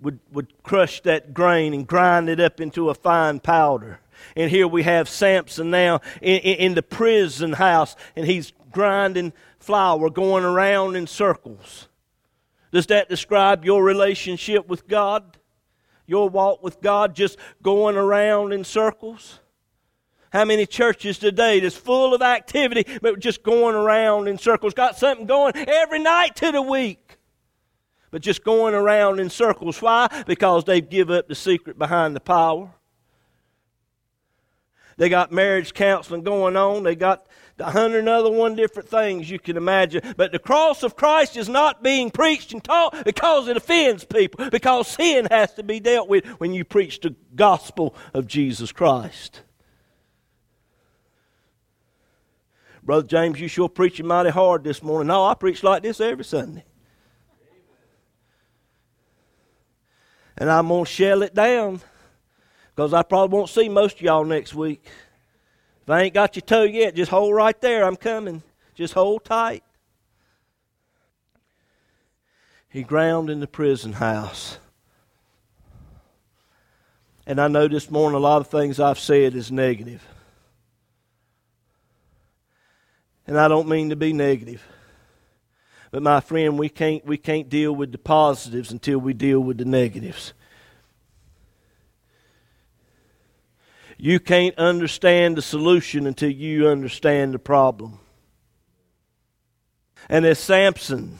would, 0.02 0.20
would 0.32 0.64
crush 0.64 1.02
that 1.02 1.34
grain 1.34 1.74
and 1.74 1.88
grind 1.88 2.30
it 2.30 2.40
up 2.40 2.60
into 2.60 2.90
a 2.90 2.96
fine 2.96 3.40
powder. 3.40 4.00
And 4.36 4.50
here 4.50 4.68
we 4.68 4.84
have 4.84 5.08
Samson 5.08 5.70
now 5.72 6.02
in, 6.22 6.40
in, 6.40 6.56
in 6.58 6.74
the 6.74 6.84
prison 6.84 7.54
house, 7.54 7.96
and 8.16 8.26
he's 8.26 8.52
grinding 8.72 9.34
flour, 9.60 10.10
going 10.10 10.44
around 10.44 10.96
in 10.96 11.06
circles. 11.06 11.89
Does 12.72 12.88
that 12.88 13.10
describe 13.10 13.66
your 13.66 13.84
relationship 13.84 14.68
with 14.68 14.88
God? 14.88 15.38
Your 16.06 16.30
walk 16.30 16.64
with 16.64 16.82
God 16.82 17.16
just 17.16 17.38
going 17.62 17.96
around 17.96 18.52
in 18.52 18.64
circles? 18.64 19.40
How 20.32 20.46
many 20.46 20.66
churches 20.66 21.18
today 21.18 21.60
that's 21.60 21.76
full 21.76 22.14
of 22.14 22.22
activity 22.22 22.86
but 23.02 23.20
just 23.20 23.42
going 23.42 23.76
around 23.76 24.28
in 24.28 24.38
circles? 24.38 24.74
Got 24.74 24.98
something 24.98 25.26
going 25.26 25.54
every 25.56 26.00
night 26.00 26.36
to 26.38 26.52
the 26.52 26.62
week. 26.62 27.18
But 28.12 28.22
just 28.22 28.44
going 28.44 28.74
around 28.74 29.20
in 29.20 29.30
circles. 29.30 29.82
Why? 29.82 30.08
Because 30.26 30.64
they've 30.66 30.88
give 30.88 31.12
up 31.12 31.28
the 31.28 31.36
secret 31.36 31.78
behind 31.78 32.16
the 32.16 32.20
power. 32.20 32.72
They 34.98 35.10
got 35.10 35.32
marriage 35.32 35.74
counseling 35.74 36.24
going 36.24 36.58
on. 36.58 36.84
They 36.84 36.96
got 36.96 37.26
a 37.60 37.72
hundred 37.72 38.08
other 38.08 38.32
one 38.32 38.56
different 38.56 38.90
things 38.90 39.30
you 39.30 39.40
can 39.40 39.58
imagine. 39.58 40.14
But 40.18 40.32
the 40.32 40.40
cross 40.40 40.84
of 40.84 40.96
Christ 40.96 41.38
is 41.38 41.50
not 41.50 41.84
being 41.84 42.12
preached 42.12 42.54
and 42.54 42.64
taught 42.64 43.06
because 43.06 43.48
it 43.48 43.58
offends 43.58 44.04
people, 44.06 44.50
because 44.50 44.88
sin 44.88 45.28
has 45.30 45.54
to 45.56 45.64
be 45.64 45.80
dealt 45.80 46.10
with 46.10 46.26
when 46.40 46.54
you 46.54 46.64
preach 46.64 47.00
the 47.02 47.16
gospel 47.36 47.96
of 48.14 48.28
Jesus 48.28 48.72
Christ. 48.72 49.42
Brother 52.84 53.08
James, 53.08 53.40
you 53.40 53.48
sure 53.48 53.70
preaching 53.70 54.08
mighty 54.08 54.32
hard 54.32 54.64
this 54.64 54.82
morning. 54.82 55.08
No, 55.08 55.26
I 55.26 55.34
preach 55.36 55.64
like 55.64 55.84
this 55.84 56.00
every 56.00 56.24
Sunday. 56.24 56.64
And 60.38 60.50
I'm 60.50 60.70
going 60.70 60.86
to 60.86 60.90
shell 60.90 61.22
it 61.22 61.36
down 61.36 61.82
because 62.74 62.94
I 62.94 63.04
probably 63.04 63.38
won't 63.38 63.50
see 63.50 63.68
most 63.68 63.98
of 63.98 64.02
y'all 64.02 64.24
next 64.24 64.56
week. 64.56 64.88
If 65.90 65.94
I 65.94 66.02
ain't 66.04 66.14
got 66.14 66.36
your 66.36 66.42
toe 66.42 66.66
yet, 66.66 66.94
just 66.94 67.10
hold 67.10 67.34
right 67.34 67.60
there. 67.62 67.84
I'm 67.84 67.96
coming. 67.96 68.44
Just 68.76 68.94
hold 68.94 69.26
tight. 69.26 69.64
He 72.70 72.84
ground 72.84 73.32
in 73.32 73.40
the 73.40 73.48
prison 73.48 73.94
house. 73.94 74.60
And 77.26 77.42
I 77.42 77.48
know 77.48 77.68
this 77.68 77.90
morning 77.90 78.16
a 78.16 78.20
lot 78.20 78.40
of 78.40 78.50
things 78.50 78.80
I've 78.80 79.00
said 79.00 79.34
is 79.34 79.52
negative. 79.52 80.08
And 83.26 83.40
I 83.40 83.48
don't 83.48 83.68
mean 83.68 83.90
to 83.90 83.96
be 83.96 84.14
negative. 84.14 84.64
But 85.90 86.04
my 86.04 86.20
friend, 86.20 86.60
we 86.60 86.70
can't 86.70 87.04
we 87.04 87.18
can't 87.18 87.50
deal 87.50 87.76
with 87.76 87.92
the 87.92 87.98
positives 87.98 88.72
until 88.72 89.00
we 89.00 89.14
deal 89.14 89.40
with 89.40 89.58
the 89.58 89.66
negatives. 89.66 90.34
You 94.02 94.22
can't 94.22 94.58
understand 94.58 95.36
the 95.36 95.42
solution 95.42 96.08
until 96.08 96.32
you 96.32 96.70
understand 96.70 97.34
the 97.34 97.40
problem. 97.40 98.00
And 100.08 100.26
as 100.26 100.40
Samson 100.40 101.20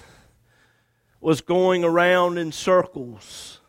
was 1.20 1.42
going 1.42 1.84
around 1.84 2.38
in 2.38 2.54
circles, 2.54 3.60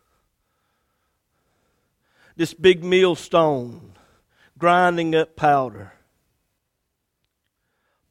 this 2.36 2.54
big 2.54 2.84
millstone 2.84 3.94
grinding 4.56 5.16
up 5.16 5.34
powder. 5.34 5.92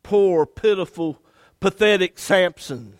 Poor, 0.03 0.45
pitiful, 0.45 1.21
pathetic 1.61 2.19
Samson 2.19 2.99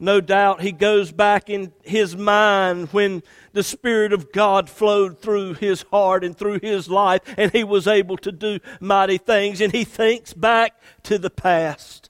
no 0.00 0.20
doubt 0.20 0.62
he 0.62 0.72
goes 0.72 1.12
back 1.12 1.50
in 1.50 1.72
his 1.82 2.16
mind 2.16 2.88
when 2.88 3.22
the 3.52 3.62
Spirit 3.62 4.12
of 4.12 4.32
God 4.32 4.68
flowed 4.68 5.20
through 5.20 5.54
his 5.54 5.82
heart 5.90 6.24
and 6.24 6.36
through 6.36 6.60
his 6.60 6.88
life, 6.88 7.22
and 7.36 7.50
he 7.52 7.64
was 7.64 7.86
able 7.86 8.16
to 8.18 8.32
do 8.32 8.60
mighty 8.80 9.18
things, 9.18 9.60
and 9.60 9.72
he 9.72 9.84
thinks 9.84 10.34
back 10.34 10.80
to 11.04 11.18
the 11.18 11.30
past. 11.30 12.09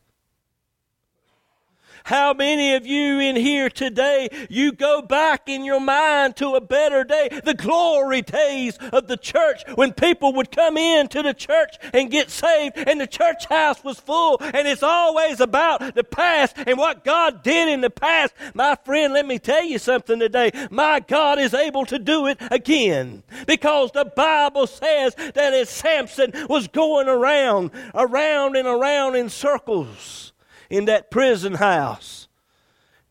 How 2.10 2.34
many 2.34 2.74
of 2.74 2.84
you 2.84 3.20
in 3.20 3.36
here 3.36 3.70
today, 3.70 4.30
you 4.48 4.72
go 4.72 5.00
back 5.00 5.48
in 5.48 5.64
your 5.64 5.78
mind 5.78 6.34
to 6.38 6.56
a 6.56 6.60
better 6.60 7.04
day, 7.04 7.28
the 7.44 7.54
glory 7.54 8.20
days 8.20 8.76
of 8.92 9.06
the 9.06 9.16
church 9.16 9.62
when 9.76 9.92
people 9.92 10.32
would 10.32 10.50
come 10.50 10.76
in 10.76 11.06
to 11.06 11.22
the 11.22 11.32
church 11.32 11.76
and 11.94 12.10
get 12.10 12.28
saved 12.28 12.76
and 12.76 13.00
the 13.00 13.06
church 13.06 13.44
house 13.44 13.84
was 13.84 14.00
full 14.00 14.38
and 14.40 14.66
it's 14.66 14.82
always 14.82 15.38
about 15.38 15.94
the 15.94 16.02
past 16.02 16.56
and 16.56 16.76
what 16.76 17.04
God 17.04 17.44
did 17.44 17.68
in 17.68 17.80
the 17.80 17.90
past. 17.90 18.34
My 18.54 18.74
friend, 18.84 19.12
let 19.12 19.24
me 19.24 19.38
tell 19.38 19.62
you 19.62 19.78
something 19.78 20.18
today. 20.18 20.50
My 20.68 20.98
God 20.98 21.38
is 21.38 21.54
able 21.54 21.86
to 21.86 21.98
do 22.00 22.26
it 22.26 22.38
again 22.50 23.22
because 23.46 23.92
the 23.92 24.06
Bible 24.16 24.66
says 24.66 25.14
that 25.14 25.54
as 25.54 25.70
Samson 25.70 26.32
was 26.48 26.66
going 26.66 27.06
around, 27.06 27.70
around 27.94 28.56
and 28.56 28.66
around 28.66 29.14
in 29.14 29.28
circles, 29.28 30.32
in 30.70 30.86
that 30.86 31.10
prison 31.10 31.54
house 31.54 32.28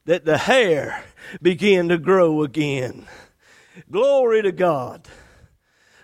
that 0.05 0.25
the 0.25 0.37
hair 0.37 1.03
began 1.41 1.89
to 1.89 1.97
grow 1.97 2.41
again. 2.41 3.05
Glory 3.91 4.41
to 4.41 4.51
God. 4.51 5.07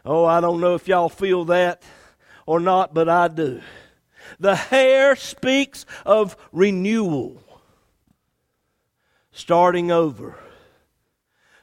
Oh, 0.06 0.26
I 0.26 0.42
don't 0.42 0.62
know 0.62 0.76
if 0.76 0.88
y'all 0.88 1.10
feel 1.10 1.46
that 1.46 1.82
or 2.46 2.60
not, 2.60 2.94
but 2.94 3.10
I 3.10 3.30
do. 3.30 3.62
The 4.40 4.56
hair 4.56 5.16
speaks 5.16 5.86
of 6.06 6.36
renewal, 6.52 7.42
starting 9.32 9.92
over. 9.92 10.38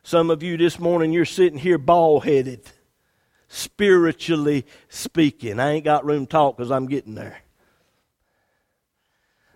Some 0.03 0.31
of 0.31 0.43
you 0.43 0.57
this 0.57 0.81
morning, 0.81 1.13
you're 1.13 1.25
sitting 1.25 1.59
here 1.59 1.79
bald 1.79 2.25
headed, 2.25 2.63
spiritually 3.47 4.67
speaking. 4.89 5.61
I 5.61 5.73
ain't 5.73 5.85
got 5.85 6.05
room 6.05 6.27
to 6.27 6.31
talk 6.31 6.57
because 6.57 6.73
I'm 6.73 6.87
getting 6.89 7.15
there. 7.15 7.42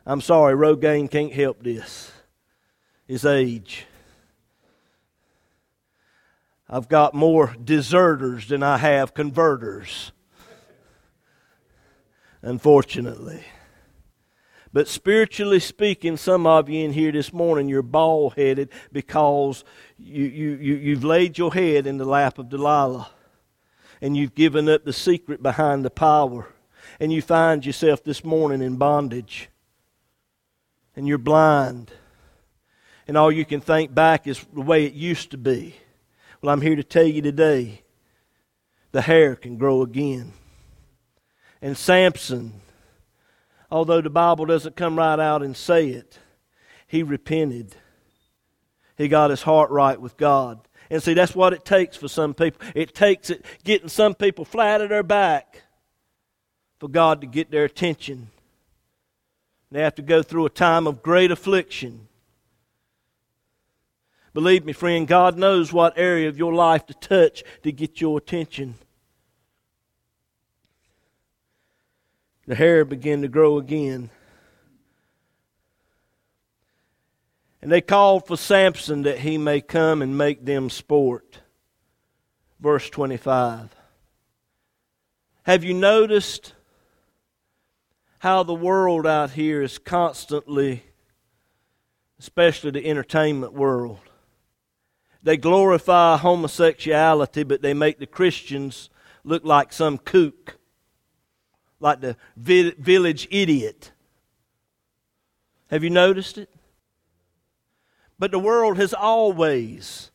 I'm 0.09 0.21
sorry, 0.21 0.55
Rogaine 0.55 1.11
can't 1.11 1.33
help 1.33 1.65
this. 1.65 2.13
His 3.09 3.25
age. 3.25 3.87
I've 6.71 6.89
got 6.89 7.13
more 7.13 7.55
deserters 7.63 8.49
than 8.49 8.63
I 8.63 8.79
have 8.79 9.15
converters. 9.15 10.13
Unfortunately. 12.41 13.43
But 14.73 14.87
spiritually 14.87 15.59
speaking, 15.59 16.17
some 16.17 16.47
of 16.47 16.69
you 16.69 16.85
in 16.85 16.93
here 16.93 17.11
this 17.11 17.33
morning, 17.33 17.69
you're 17.69 17.83
bald 17.83 18.35
headed 18.35 18.69
because 18.93 19.65
you, 19.99 20.25
you, 20.25 20.51
you, 20.57 20.75
you've 20.77 21.05
laid 21.05 21.37
your 21.37 21.53
head 21.53 21.87
in 21.87 21.99
the 21.99 22.05
lap 22.05 22.39
of 22.39 22.49
Delilah 22.49 23.11
and 24.01 24.17
you've 24.17 24.35
given 24.35 24.69
up 24.69 24.85
the 24.85 24.93
secret 24.93 25.43
behind 25.43 25.85
the 25.85 25.91
power. 25.91 26.49
And 27.01 27.13
you 27.13 27.23
find 27.23 27.67
yourself 27.67 28.05
this 28.05 28.25
morning 28.25 28.63
in 28.63 28.77
bondage. 28.77 29.49
And 30.97 31.07
you're 31.07 31.19
blind. 31.19 31.93
And 33.07 33.17
all 33.17 33.31
you 33.31 33.45
can 33.45 33.61
think 33.61 33.95
back 33.95 34.27
is 34.27 34.45
the 34.53 34.63
way 34.63 34.85
it 34.85 34.95
used 34.95 35.31
to 35.31 35.39
be. 35.39 35.77
Well, 36.43 36.53
I'm 36.53 36.61
here 36.63 36.77
to 36.77 36.83
tell 36.83 37.07
you 37.07 37.23
today 37.23 37.83
the 38.93 39.03
hair 39.03 39.37
can 39.37 39.57
grow 39.57 39.83
again. 39.83 40.33
And 41.63 41.77
Samson, 41.77 42.61
although 43.71 44.01
the 44.01 44.11
Bible 44.11 44.47
doesn't 44.47 44.77
come 44.77 44.97
right 44.97 45.21
out 45.21 45.43
and 45.43 45.57
say 45.57 45.89
it, 45.89 46.19
he 46.87 47.03
repented. 47.03 47.77
He 48.97 49.09
got 49.09 49.31
his 49.31 49.43
heart 49.43 49.71
right 49.71 50.01
with 50.01 50.17
God. 50.17 50.61
And 50.89 51.03
see, 51.03 51.15
that's 51.15 51.35
what 51.35 51.53
it 51.53 51.65
takes 51.65 51.97
for 51.97 52.09
some 52.09 52.33
people. 52.33 52.65
It 52.75 52.95
takes 52.95 53.31
it 53.31 53.45
getting 53.65 53.89
some 53.89 54.15
people 54.15 54.45
flat 54.45 54.81
at 54.81 54.89
their 54.89 55.03
back 55.03 55.63
for 56.79 56.89
God 56.89 57.21
to 57.21 57.27
get 57.27 57.51
their 57.51 57.65
attention. 57.65 58.31
They 59.71 59.83
have 59.83 59.95
to 59.97 60.03
go 60.03 60.23
through 60.23 60.47
a 60.47 60.51
time 60.51 60.87
of 60.87 61.03
great 61.03 61.31
affliction. 61.31 62.09
Believe 64.33 64.65
me, 64.65 64.73
friend, 64.73 65.09
God 65.09 65.39
knows 65.39 65.73
what 65.73 65.97
area 65.97 66.29
of 66.29 66.39
your 66.39 66.53
life 66.53 66.87
to 66.87 66.95
touch 66.95 67.43
to 67.63 67.73
get 67.73 68.01
your 68.01 68.19
attention. 68.19 68.75
The 72.47 72.55
hair 72.55 72.85
began 72.85 73.23
to 73.23 73.29
grow 73.29 73.59
again. 73.59 74.11
And 77.61 77.73
they 77.73 77.81
called 77.81 78.27
for 78.27 78.37
Samson 78.37 79.03
that 79.03 79.19
he 79.19 79.39
may 79.39 79.61
come 79.61 80.01
and 80.03 80.17
make 80.17 80.45
them 80.45 80.71
sport. 80.71 81.41
Verse 82.61 82.89
25. 82.91 83.75
Have 85.43 85.65
you 85.65 85.75
noticed 85.75 86.53
how 88.27 88.43
the 88.43 88.53
world 88.53 89.07
out 89.07 89.31
here 89.31 89.63
is 89.63 89.79
constantly, 89.79 90.83
especially 92.19 92.73
the 92.73 92.85
entertainment 92.85 93.53
world, 93.53 94.01
they 95.23 95.37
glorify 95.37 96.17
homosexuality, 96.17 97.45
but 97.45 97.63
they 97.63 97.73
make 97.73 98.01
the 98.01 98.07
Christians 98.07 98.91
look 99.23 99.45
like 99.45 99.73
some 99.73 99.97
kook, 99.97 100.59
like 101.79 102.01
the 102.01 102.17
village 102.37 103.29
idiot. 103.31 103.93
Have 105.71 105.85
you 105.85 105.91
noticed 105.91 106.37
it? 106.37 106.51
But 108.19 108.33
the 108.33 108.41
world 108.41 108.77
has 108.77 108.93
always 108.93 110.11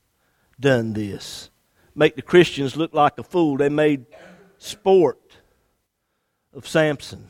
done 0.59 0.91
this. 0.91 1.49
Make 1.95 2.17
the 2.17 2.21
Christians 2.21 2.75
look 2.75 2.93
like 2.93 3.17
a 3.17 3.23
fool. 3.23 3.55
They 3.55 3.69
made 3.69 4.05
sport 4.57 5.37
of 6.53 6.67
Samson. 6.67 7.29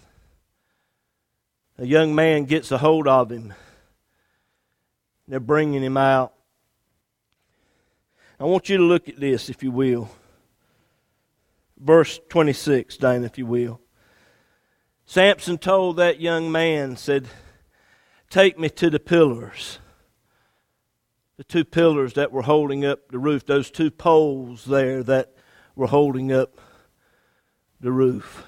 A 1.81 1.85
young 1.85 2.13
man 2.13 2.45
gets 2.45 2.71
a 2.71 2.77
hold 2.77 3.07
of 3.07 3.31
him. 3.31 3.55
They're 5.27 5.39
bringing 5.39 5.81
him 5.81 5.97
out. 5.97 6.31
I 8.39 8.43
want 8.43 8.69
you 8.69 8.77
to 8.77 8.83
look 8.83 9.09
at 9.09 9.19
this, 9.19 9.49
if 9.49 9.63
you 9.63 9.71
will. 9.71 10.07
Verse 11.79 12.19
26, 12.29 12.97
Dana, 12.97 13.25
if 13.25 13.39
you 13.39 13.47
will. 13.47 13.81
Samson 15.07 15.57
told 15.57 15.97
that 15.97 16.21
young 16.21 16.51
man, 16.51 16.97
said, 16.97 17.27
Take 18.29 18.59
me 18.59 18.69
to 18.69 18.91
the 18.91 18.99
pillars 18.99 19.79
the 21.37 21.45
two 21.45 21.65
pillars 21.65 22.13
that 22.13 22.31
were 22.31 22.43
holding 22.43 22.85
up 22.85 23.09
the 23.09 23.17
roof, 23.17 23.43
those 23.47 23.71
two 23.71 23.89
poles 23.89 24.65
there 24.65 25.01
that 25.01 25.33
were 25.75 25.87
holding 25.87 26.31
up 26.31 26.61
the 27.79 27.91
roof. 27.91 28.45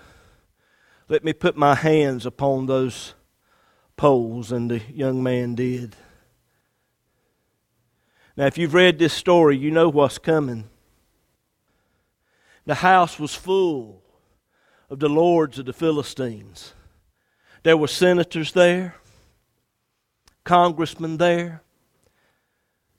Let 1.10 1.24
me 1.24 1.34
put 1.34 1.58
my 1.58 1.74
hands 1.74 2.28
upon 2.28 2.68
those 2.68 3.16
poles, 3.96 4.52
and 4.52 4.70
the 4.70 4.82
young 4.94 5.22
man 5.22 5.56
did. 5.56 5.96
Now, 8.36 8.48
if 8.48 8.58
you've 8.58 8.74
read 8.74 8.98
this 8.98 9.14
story, 9.14 9.58
you 9.58 9.72
know 9.72 9.90
what's 9.90 10.18
coming. 10.18 10.70
The 12.66 12.76
house 12.76 13.20
was 13.20 13.36
full 13.36 14.02
of 14.90 15.00
the 15.00 15.10
lords 15.10 15.60
of 15.60 15.66
the 15.66 15.74
Philistines. 15.74 16.74
There 17.64 17.78
were 17.78 17.88
senators 17.88 18.54
there, 18.54 18.96
congressmen 20.44 21.18
there, 21.18 21.62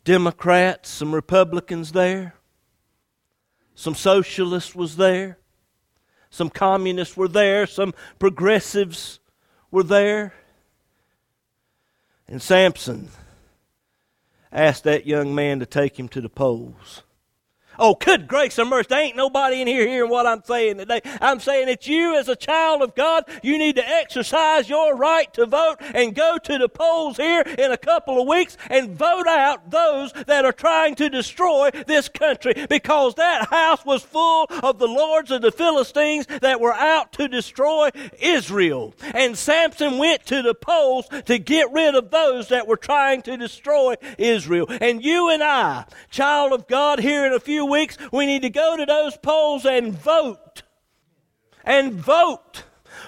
Democrats, 0.04 0.90
some 0.90 1.14
Republicans 1.14 1.92
there, 1.92 2.35
some 3.74 3.94
socialists 3.94 4.74
was 4.74 4.96
there, 4.96 5.38
some 6.30 6.50
communists 6.50 7.16
were 7.16 7.28
there, 7.28 7.66
some 7.66 7.94
progressives 8.18 9.18
were 9.70 9.83
there. 9.83 10.35
And 12.26 12.42
Samson 12.42 13.10
asked 14.50 14.84
that 14.84 15.06
young 15.06 15.34
man 15.34 15.60
to 15.60 15.66
take 15.66 15.98
him 15.98 16.08
to 16.08 16.20
the 16.20 16.28
polls. 16.28 17.03
Oh, 17.78 17.94
good 17.94 18.28
grace 18.28 18.58
and 18.58 18.70
mercy. 18.70 18.88
There 18.90 19.02
ain't 19.02 19.16
nobody 19.16 19.60
in 19.60 19.66
here 19.66 19.87
hearing 19.87 20.10
what 20.10 20.26
I'm 20.26 20.42
saying 20.44 20.78
today. 20.78 21.00
I'm 21.20 21.40
saying 21.40 21.66
that 21.66 21.87
you, 21.87 22.16
as 22.16 22.28
a 22.28 22.37
child 22.37 22.82
of 22.82 22.94
God, 22.94 23.24
you 23.42 23.58
need 23.58 23.76
to 23.76 23.88
exercise 23.88 24.68
your 24.68 24.96
right 24.96 25.32
to 25.34 25.46
vote 25.46 25.76
and 25.80 26.14
go 26.14 26.38
to 26.38 26.58
the 26.58 26.68
polls 26.68 27.16
here 27.16 27.42
in 27.42 27.72
a 27.72 27.76
couple 27.76 28.20
of 28.20 28.28
weeks 28.28 28.56
and 28.70 28.96
vote 28.96 29.26
out 29.26 29.70
those 29.70 30.12
that 30.26 30.44
are 30.44 30.52
trying 30.52 30.94
to 30.96 31.08
destroy 31.08 31.70
this 31.87 32.08
country 32.08 32.66
because 32.68 33.14
that 33.14 33.48
house 33.48 33.84
was 33.84 34.02
full 34.02 34.46
of 34.62 34.78
the 34.78 34.88
lords 34.88 35.30
of 35.30 35.42
the 35.42 35.52
Philistines 35.52 36.26
that 36.40 36.60
were 36.60 36.74
out 36.74 37.12
to 37.14 37.28
destroy 37.28 37.90
Israel. 38.20 38.94
And 39.14 39.37
Samson 39.37 39.98
went 39.98 40.26
to 40.26 40.42
the 40.42 40.54
polls 40.54 41.08
to 41.26 41.38
get 41.38 41.72
rid 41.72 41.94
of 41.94 42.10
those 42.10 42.48
that 42.48 42.66
were 42.66 42.76
trying 42.76 43.22
to 43.22 43.37
destroy 43.37 43.94
Israel. 44.18 44.66
And 44.68 45.02
you 45.04 45.30
and 45.30 45.42
I, 45.42 45.84
child 46.10 46.52
of 46.52 46.66
God, 46.66 47.00
here 47.00 47.26
in 47.26 47.32
a 47.32 47.40
few 47.40 47.63
weeks, 47.64 47.96
we 48.12 48.27
need 48.27 48.42
to 48.42 48.50
go 48.50 48.77
to 48.77 48.87
those 48.87 49.16
polls 49.16 49.64
and 49.64 49.92
vote. 49.92 50.62
And 51.64 51.93
vote. 51.93 52.64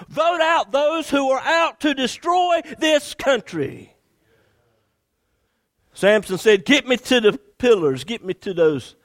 Vote 0.07 0.41
out 0.41 0.71
those 0.71 1.09
who 1.09 1.29
are 1.31 1.41
out 1.41 1.79
to 1.81 1.93
destroy 1.93 2.61
this 2.79 3.13
country. 3.13 3.93
Samson 5.93 6.37
said, 6.37 6.65
Get 6.65 6.87
me 6.87 6.97
to 6.97 7.21
the 7.21 7.39
pillars, 7.57 8.03
get 8.03 8.23
me 8.23 8.33
to 8.35 8.53
those 8.53 8.95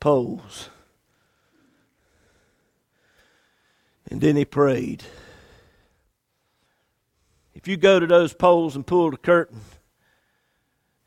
poles. 0.00 0.68
And 4.10 4.20
then 4.20 4.36
he 4.36 4.44
prayed. 4.44 5.04
If 7.54 7.68
you 7.68 7.76
go 7.76 8.00
to 8.00 8.06
those 8.06 8.34
poles 8.34 8.76
and 8.76 8.86
pull 8.86 9.10
the 9.10 9.16
curtain, 9.16 9.60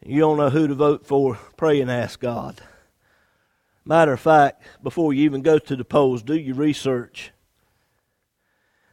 you 0.04 0.20
don't 0.20 0.38
know 0.38 0.50
who 0.50 0.68
to 0.68 0.74
vote 0.74 1.06
for, 1.06 1.38
pray 1.58 1.82
and 1.82 1.92
ask 1.92 2.20
God. 2.20 2.62
Matter 3.86 4.14
of 4.14 4.20
fact, 4.20 4.64
before 4.82 5.14
you 5.14 5.24
even 5.24 5.42
go 5.42 5.60
to 5.60 5.76
the 5.76 5.86
polls, 5.86 6.24
do 6.24 6.36
your 6.36 6.56
research. 6.56 7.32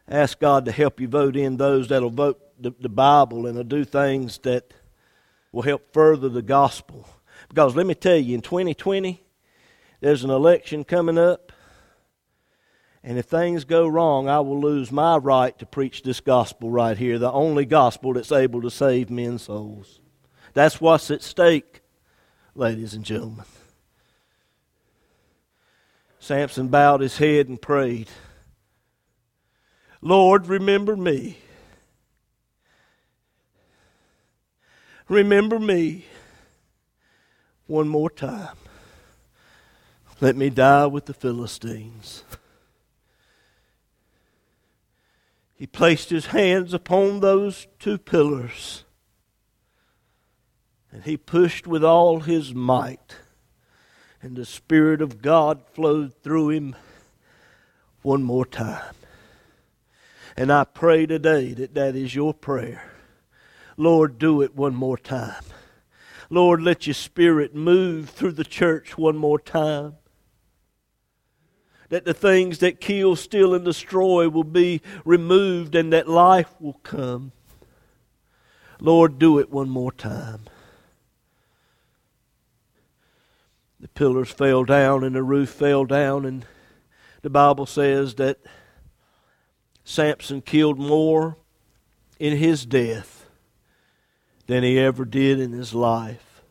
Ask 0.07 0.38
God 0.38 0.66
to 0.66 0.72
help 0.72 1.01
you 1.01 1.09
vote 1.09 1.34
in 1.34 1.57
those 1.57 1.88
that'll 1.88 2.11
vote 2.11 2.40
the, 2.61 2.72
the 2.78 2.90
Bible 2.90 3.47
and 3.47 3.57
will 3.57 3.64
do 3.64 3.84
things 3.84 4.38
that 4.38 4.74
will 5.51 5.62
help 5.62 5.93
further 5.95 6.28
the 6.28 6.43
gospel. 6.43 7.09
Because 7.49 7.74
let 7.74 7.86
me 7.86 7.95
tell 7.95 8.16
you, 8.16 8.34
in 8.34 8.43
2020, 8.43 9.22
there's 10.01 10.24
an 10.24 10.30
election 10.30 10.84
coming 10.84 11.16
up. 11.16 11.53
And 13.03 13.18
if 13.18 13.26
things 13.26 13.64
go 13.64 13.88
wrong, 13.88 14.28
I 14.28 14.40
will 14.40 14.61
lose 14.61 14.93
my 14.93 15.16
right 15.16 15.59
to 15.59 15.66
preach 15.66 16.03
this 16.03 16.20
gospel 16.20 16.70
right 16.70 16.97
here, 16.97 17.18
the 17.18 17.32
only 17.32 17.64
gospel 17.64 18.12
that's 18.12 18.30
able 18.30 18.62
to 18.62 18.70
save 18.70 19.11
men's 19.11 19.43
souls. 19.43 20.01
That's 20.55 20.80
what's 20.80 21.11
at 21.11 21.22
stake, 21.22 21.80
ladies 22.55 22.95
and 22.95 23.05
gentlemen. 23.05 23.47
Samson 26.23 26.68
bowed 26.68 27.01
his 27.01 27.18
head 27.18 27.49
and 27.49 27.61
prayed, 27.61 28.07
Lord, 30.01 30.47
remember 30.47 30.97
me. 30.97 31.39
Remember 35.09 35.59
me 35.59 36.05
one 37.66 37.89
more 37.89 38.09
time. 38.09 38.55
Let 40.20 40.37
me 40.37 40.49
die 40.49 40.87
with 40.87 41.07
the 41.07 41.12
Philistines. 41.12 42.23
He 45.57 45.66
placed 45.66 46.11
his 46.11 46.27
hands 46.27 46.73
upon 46.73 47.18
those 47.18 47.66
two 47.81 47.99
pillars 47.99 48.85
and 50.93 51.03
he 51.03 51.16
pushed 51.16 51.66
with 51.66 51.83
all 51.83 52.20
his 52.20 52.55
might, 52.55 53.16
and 54.23 54.37
the 54.37 54.47
Spirit 54.47 55.03
of 55.03 55.20
God 55.20 55.62
flowed 55.73 56.14
through 56.23 56.51
him 56.51 56.77
one 58.03 58.23
more 58.23 58.47
time. 58.47 58.95
And 60.37 60.51
I 60.51 60.64
pray 60.64 61.07
today 61.07 61.53
that 61.55 61.75
that 61.75 61.95
is 61.95 62.14
your 62.14 62.33
prayer. 62.33 62.91
Lord, 63.77 64.18
do 64.18 64.41
it 64.41 64.55
one 64.55 64.75
more 64.75 64.97
time. 64.97 65.43
Lord, 66.31 66.62
let 66.62 66.87
your 66.87 66.95
Spirit 66.95 67.55
move 67.55 68.11
through 68.11 68.33
the 68.33 68.45
church 68.45 68.97
one 68.97 69.16
more 69.16 69.39
time 69.39 69.97
that 71.93 72.07
the 72.07 72.14
things 72.14 72.61
that 72.61 72.81
kill, 72.81 73.14
steal, 73.14 73.53
and 73.53 73.66
destroy 73.66 74.27
will 74.27 74.45
be 74.45 74.81
removed 75.05 75.75
and 75.75 75.93
that 75.93 76.09
life 76.09 76.55
will 76.59 76.81
come. 76.83 77.33
Lord, 78.81 79.18
do 79.18 79.39
it 79.39 79.51
one 79.51 79.68
more 79.68 79.93
time. 79.93 80.45
The 83.83 83.89
pillars 83.89 84.30
fell 84.30 84.64
down 84.64 85.03
and 85.03 85.16
the 85.16 85.24
roof 85.24 85.51
fell 85.51 85.85
down, 85.85 86.24
and 86.24 86.47
the 87.22 87.30
Bible 87.30 87.66
says 87.66 88.14
that 88.14 88.39
Samson 89.83 90.41
killed 90.41 90.78
more 90.78 91.37
in 92.20 92.37
his 92.37 92.64
death 92.64 93.26
than 94.47 94.62
he 94.62 94.78
ever 94.78 95.05
did 95.05 95.41
in 95.41 95.51
his 95.51 95.74
life. 95.74 96.43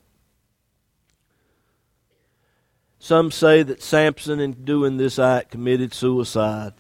Some 3.00 3.32
say 3.32 3.64
that 3.64 3.82
Samson, 3.82 4.42
in 4.42 4.66
doing 4.66 4.98
this 4.98 5.18
act, 5.18 5.52
committed 5.52 5.94
suicide. 5.94 6.74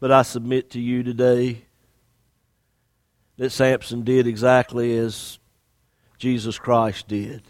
But 0.00 0.10
I 0.10 0.22
submit 0.22 0.70
to 0.70 0.80
you 0.80 1.04
today 1.04 1.66
that 3.36 3.50
Samson 3.50 4.02
did 4.02 4.26
exactly 4.26 4.98
as 4.98 5.38
Jesus 6.18 6.58
Christ 6.58 7.06
did. 7.06 7.42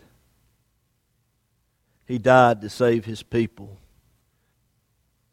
He 2.07 2.19
died 2.19 2.61
to 2.61 2.69
save 2.69 3.05
his 3.05 3.23
people, 3.23 3.79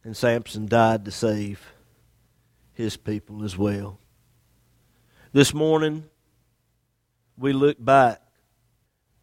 and 0.04 0.16
Samson 0.16 0.68
died 0.68 1.06
to 1.06 1.12
save 1.12 1.74
his 2.74 2.96
people 2.96 3.44
as 3.44 3.58
well. 3.58 4.00
This 5.32 5.54
morning, 5.54 6.06
we 7.38 7.54
look 7.54 7.84
back 7.84 8.22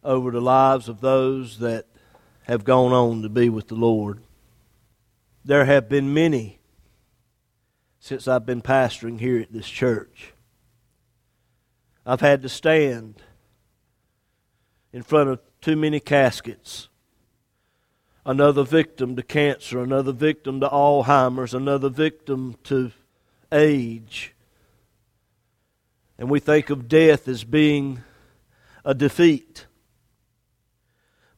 over 0.03 0.31
the 0.31 0.41
lives 0.41 0.87
of 0.87 1.01
those 1.01 1.59
that 1.59 1.87
have 2.43 2.63
gone 2.63 2.93
on 2.93 3.21
to 3.23 3.29
be 3.29 3.49
with 3.49 3.67
the 3.67 3.75
Lord. 3.75 4.21
There 5.43 5.65
have 5.65 5.89
been 5.89 6.13
many 6.13 6.59
since 7.99 8.27
I've 8.27 8.45
been 8.45 8.61
pastoring 8.61 9.19
here 9.19 9.39
at 9.41 9.51
this 9.51 9.67
church. 9.67 10.33
I've 12.05 12.21
had 12.21 12.41
to 12.43 12.49
stand 12.49 13.21
in 14.93 15.03
front 15.03 15.29
of 15.29 15.41
too 15.59 15.75
many 15.75 15.99
caskets. 15.99 16.87
Another 18.27 18.63
victim 18.63 19.15
to 19.15 19.23
cancer, 19.23 19.81
another 19.81 20.11
victim 20.11 20.59
to 20.59 20.67
Alzheimer's, 20.67 21.53
another 21.53 21.87
victim 21.87 22.57
to 22.65 22.91
age. 23.53 24.33
And 26.19 26.29
we 26.29 26.41
think 26.41 26.69
of 26.69 26.89
death 26.89 27.29
as 27.29 27.45
being 27.45 28.03
a 28.83 28.93
defeat. 28.93 29.65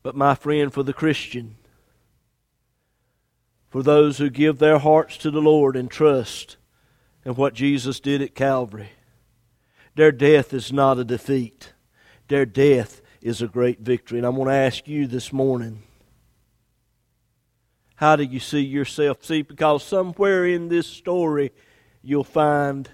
But, 0.02 0.16
my 0.16 0.34
friend, 0.34 0.74
for 0.74 0.82
the 0.82 0.92
Christian, 0.92 1.58
for 3.70 3.84
those 3.84 4.18
who 4.18 4.32
give 4.32 4.58
their 4.58 4.80
hearts 4.80 5.16
to 5.18 5.30
the 5.30 5.42
Lord 5.42 5.76
and 5.76 5.92
trust 5.92 6.58
in 7.24 7.36
what 7.36 7.54
Jesus 7.54 8.00
did 8.00 8.20
at 8.20 8.34
Calvary, 8.34 8.90
their 9.94 10.12
death 10.12 10.56
is 10.56 10.74
not 10.74 10.98
a 10.98 11.04
defeat. 11.04 11.72
Their 12.30 12.48
death 12.48 13.04
is 13.22 13.44
a 13.44 13.48
great 13.48 13.82
victory. 13.82 14.18
And 14.18 14.26
I 14.26 14.32
want 14.32 14.50
to 14.50 14.56
ask 14.56 14.88
you 14.88 15.06
this 15.06 15.32
morning 15.32 15.84
how 18.00 18.16
do 18.16 18.24
you 18.24 18.40
see 18.40 18.62
yourself? 18.62 19.26
See, 19.26 19.42
because 19.42 19.84
somewhere 19.84 20.46
in 20.46 20.70
this 20.70 20.88
story 20.88 21.52
you'll 22.02 22.24
find 22.24 22.90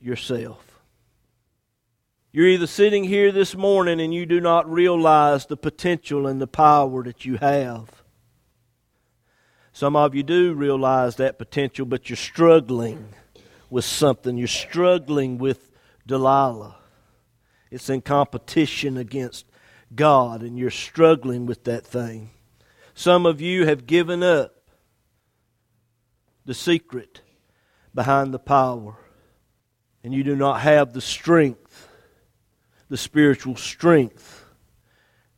yourself. 0.00 0.80
You're 2.30 2.46
either 2.46 2.68
sitting 2.68 3.02
here 3.02 3.32
this 3.32 3.56
morning 3.56 4.00
and 4.00 4.14
you 4.14 4.26
do 4.26 4.40
not 4.40 4.70
realize 4.70 5.46
the 5.46 5.56
potential 5.56 6.28
and 6.28 6.40
the 6.40 6.46
power 6.46 7.02
that 7.02 7.24
you 7.24 7.38
have. 7.38 8.04
Some 9.72 9.96
of 9.96 10.14
you 10.14 10.22
do 10.22 10.54
realize 10.54 11.16
that 11.16 11.36
potential, 11.36 11.84
but 11.84 12.08
you're 12.08 12.16
struggling 12.16 13.08
with 13.70 13.84
something. 13.84 14.36
You're 14.36 14.46
struggling 14.46 15.36
with 15.36 15.72
Delilah. 16.06 16.76
It's 17.72 17.90
in 17.90 18.02
competition 18.02 18.96
against 18.96 19.46
God, 19.92 20.42
and 20.42 20.56
you're 20.56 20.70
struggling 20.70 21.44
with 21.44 21.64
that 21.64 21.84
thing. 21.84 22.30
Some 23.00 23.24
of 23.24 23.40
you 23.40 23.64
have 23.64 23.86
given 23.86 24.22
up 24.22 24.54
the 26.44 26.52
secret 26.52 27.22
behind 27.94 28.34
the 28.34 28.38
power, 28.38 28.98
and 30.04 30.12
you 30.12 30.22
do 30.22 30.36
not 30.36 30.60
have 30.60 30.92
the 30.92 31.00
strength 31.00 31.88
the 32.90 32.98
spiritual 32.98 33.56
strength 33.56 34.44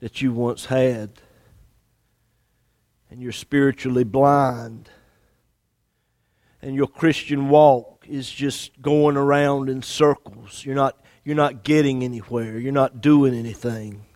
that 0.01 0.21
you 0.21 0.33
once 0.33 0.65
had. 0.65 1.13
And 3.09 3.23
you're 3.23 3.31
spiritually 3.31 4.03
blind. 4.03 4.91
And 6.61 6.75
your 6.75 6.89
Christian 6.89 7.49
walk 7.49 8.07
is 8.09 8.29
just 8.29 8.83
going 8.83 9.17
around 9.17 9.69
in 9.69 9.83
circles. 9.83 10.65
You're 10.65 10.75
not, 10.75 11.01
you're 11.25 11.37
not 11.37 11.63
getting 11.63 12.03
anywhere. 12.03 12.59
You're 12.59 12.73
not 12.73 13.01
doing 13.01 13.35
anything. 13.35 14.07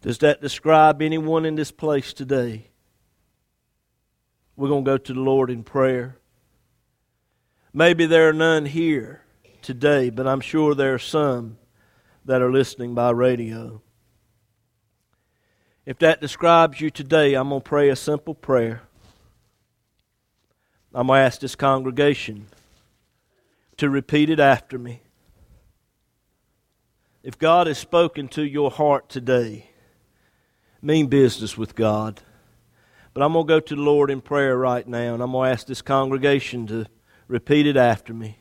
Does 0.00 0.18
that 0.18 0.40
describe 0.40 1.02
anyone 1.02 1.44
in 1.44 1.56
this 1.56 1.70
place 1.70 2.12
today? 2.12 2.68
We're 4.56 4.68
going 4.68 4.84
to 4.84 4.90
go 4.90 4.98
to 4.98 5.14
the 5.14 5.20
Lord 5.20 5.50
in 5.50 5.64
prayer. 5.64 6.18
Maybe 7.72 8.06
there 8.06 8.28
are 8.28 8.32
none 8.32 8.66
here 8.66 9.22
today, 9.62 10.10
but 10.10 10.26
I'm 10.26 10.40
sure 10.40 10.74
there 10.74 10.94
are 10.94 10.98
some 10.98 11.58
that 12.24 12.42
are 12.42 12.52
listening 12.52 12.94
by 12.94 13.10
radio. 13.10 13.82
If 15.84 15.98
that 16.00 16.20
describes 16.20 16.80
you 16.80 16.90
today, 16.90 17.34
I'm 17.34 17.48
going 17.48 17.60
to 17.62 17.68
pray 17.68 17.88
a 17.88 17.96
simple 17.96 18.34
prayer. 18.34 18.82
I'm 20.94 21.06
going 21.06 21.18
to 21.18 21.24
ask 21.24 21.40
this 21.40 21.54
congregation 21.54 22.46
to 23.78 23.88
repeat 23.88 24.30
it 24.30 24.40
after 24.40 24.78
me. 24.78 25.02
If 27.22 27.38
God 27.38 27.66
has 27.66 27.78
spoken 27.78 28.28
to 28.28 28.42
your 28.42 28.70
heart 28.70 29.08
today, 29.08 29.70
mean 30.80 31.06
business 31.06 31.56
with 31.56 31.74
God. 31.74 32.20
But 33.14 33.22
I'm 33.22 33.32
going 33.32 33.46
to 33.46 33.54
go 33.54 33.60
to 33.60 33.74
the 33.74 33.82
Lord 33.82 34.10
in 34.10 34.20
prayer 34.20 34.56
right 34.56 34.86
now, 34.86 35.14
and 35.14 35.22
I'm 35.22 35.32
going 35.32 35.48
to 35.48 35.52
ask 35.52 35.66
this 35.66 35.82
congregation 35.82 36.66
to 36.68 36.86
repeat 37.26 37.66
it 37.66 37.76
after 37.76 38.14
me 38.14 38.38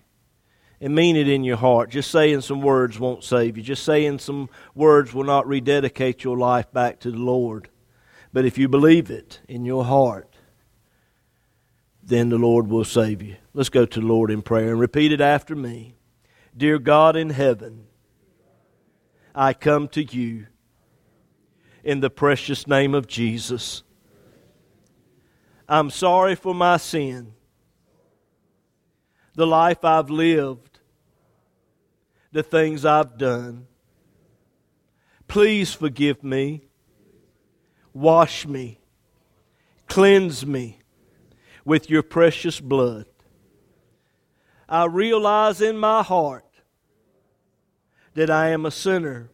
and 0.80 0.94
mean 0.94 1.16
it 1.16 1.28
in 1.28 1.44
your 1.44 1.58
heart. 1.58 1.90
Just 1.90 2.12
saying 2.12 2.42
some 2.42 2.62
words 2.62 3.00
won't 3.00 3.24
save 3.24 3.58
you. 3.58 3.64
Just 3.64 3.84
saying 3.84 4.20
some 4.20 4.50
words 4.76 5.14
will 5.14 5.24
not 5.24 5.48
rededicate 5.48 6.24
your 6.24 6.38
life 6.38 6.72
back 6.72 7.00
to 7.00 7.12
the 7.12 7.18
Lord. 7.18 7.70
But 8.32 8.46
if 8.46 8.58
you 8.58 8.68
believe 8.68 9.10
it 9.10 9.40
in 9.48 9.66
your 9.66 9.86
heart, 9.86 10.36
then 12.04 12.30
the 12.30 12.38
Lord 12.38 12.68
will 12.68 12.86
save 12.86 13.22
you. 13.22 13.38
Let's 13.54 13.70
go 13.70 13.86
to 13.86 14.00
the 14.00 14.06
Lord 14.06 14.30
in 14.30 14.42
prayer 14.42 14.70
and 14.70 14.80
repeat 14.80 15.12
it 15.12 15.22
after 15.22 15.56
me. 15.56 15.96
Dear 16.56 16.80
God 16.80 17.16
in 17.16 17.32
heaven, 17.32 17.88
I 19.34 19.54
come 19.54 19.88
to 19.90 20.04
you 20.04 20.48
in 21.88 22.02
the 22.02 22.10
precious 22.10 22.68
name 22.68 22.94
of 22.94 23.08
Jesus. 23.08 23.82
I'm 25.70 25.90
sorry 25.90 26.36
for 26.36 26.54
my 26.54 26.76
sin, 26.76 27.32
the 29.36 29.48
life 29.48 29.86
I've 29.86 30.10
lived 30.10 30.68
the 32.34 32.44
things 32.44 32.86
I've 32.86 33.18
done. 33.18 33.68
Please 35.30 35.74
forgive 35.74 36.24
me. 36.24 36.66
Wash 37.94 38.46
me. 38.46 38.80
Cleanse 39.88 40.46
me 40.46 40.80
with 41.64 41.90
your 41.90 42.04
precious 42.04 42.60
blood. 42.60 43.06
I 44.68 44.86
realize 44.86 45.62
in 45.62 45.78
my 45.78 46.04
heart 46.04 46.46
that 48.14 48.30
I 48.30 48.50
am 48.50 48.66
a 48.66 48.72
sinner 48.72 49.32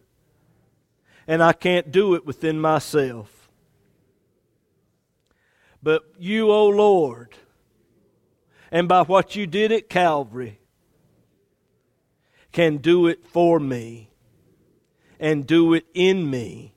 and 1.26 1.42
I 1.42 1.52
can't 1.52 1.90
do 1.90 2.14
it 2.14 2.26
within 2.26 2.60
myself. 2.60 3.30
but 5.82 6.02
you, 6.18 6.50
O 6.50 6.66
Lord, 6.68 7.36
and 8.72 8.88
by 8.88 9.02
what 9.02 9.36
you 9.36 9.46
did 9.46 9.70
at 9.70 9.90
Calvary, 9.90 10.58
can 12.52 12.78
do 12.78 13.06
it 13.06 13.26
for 13.26 13.60
me 13.60 14.08
and 15.20 15.46
do 15.46 15.74
it 15.74 15.84
in 15.92 16.30
me. 16.30 16.72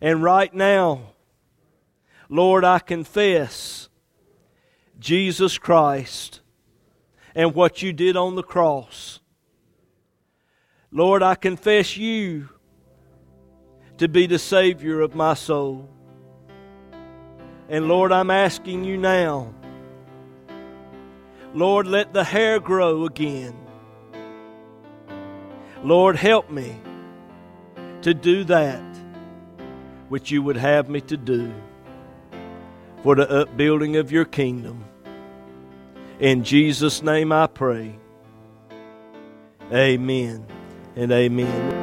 And 0.00 0.22
right 0.22 0.54
now, 0.54 1.12
Lord, 2.30 2.64
I 2.64 2.78
confess 2.78 3.88
Jesus 4.98 5.58
Christ 5.58 6.40
and 7.34 7.54
what 7.54 7.82
you 7.82 7.92
did 7.92 8.16
on 8.16 8.36
the 8.36 8.42
cross. 8.42 9.20
Lord, 10.90 11.22
I 11.22 11.34
confess 11.34 11.96
you 11.96 12.48
to 13.98 14.08
be 14.08 14.26
the 14.26 14.38
Savior 14.38 15.00
of 15.00 15.14
my 15.14 15.34
soul. 15.34 15.88
And 17.68 17.88
Lord, 17.88 18.12
I'm 18.12 18.30
asking 18.30 18.84
you 18.84 18.96
now, 18.96 19.52
Lord, 21.54 21.86
let 21.86 22.12
the 22.12 22.24
hair 22.24 22.60
grow 22.60 23.06
again. 23.06 23.54
Lord, 25.82 26.16
help 26.16 26.50
me 26.50 26.78
to 28.02 28.12
do 28.12 28.44
that 28.44 28.82
which 30.08 30.30
you 30.30 30.42
would 30.42 30.56
have 30.56 30.88
me 30.88 31.00
to 31.02 31.16
do 31.16 31.52
for 33.02 33.14
the 33.14 33.28
upbuilding 33.28 33.96
of 33.96 34.12
your 34.12 34.24
kingdom. 34.24 34.84
In 36.20 36.44
Jesus' 36.44 37.02
name 37.02 37.32
I 37.32 37.46
pray. 37.46 37.98
Amen 39.72 40.46
and 40.94 41.10
amen. 41.10 41.75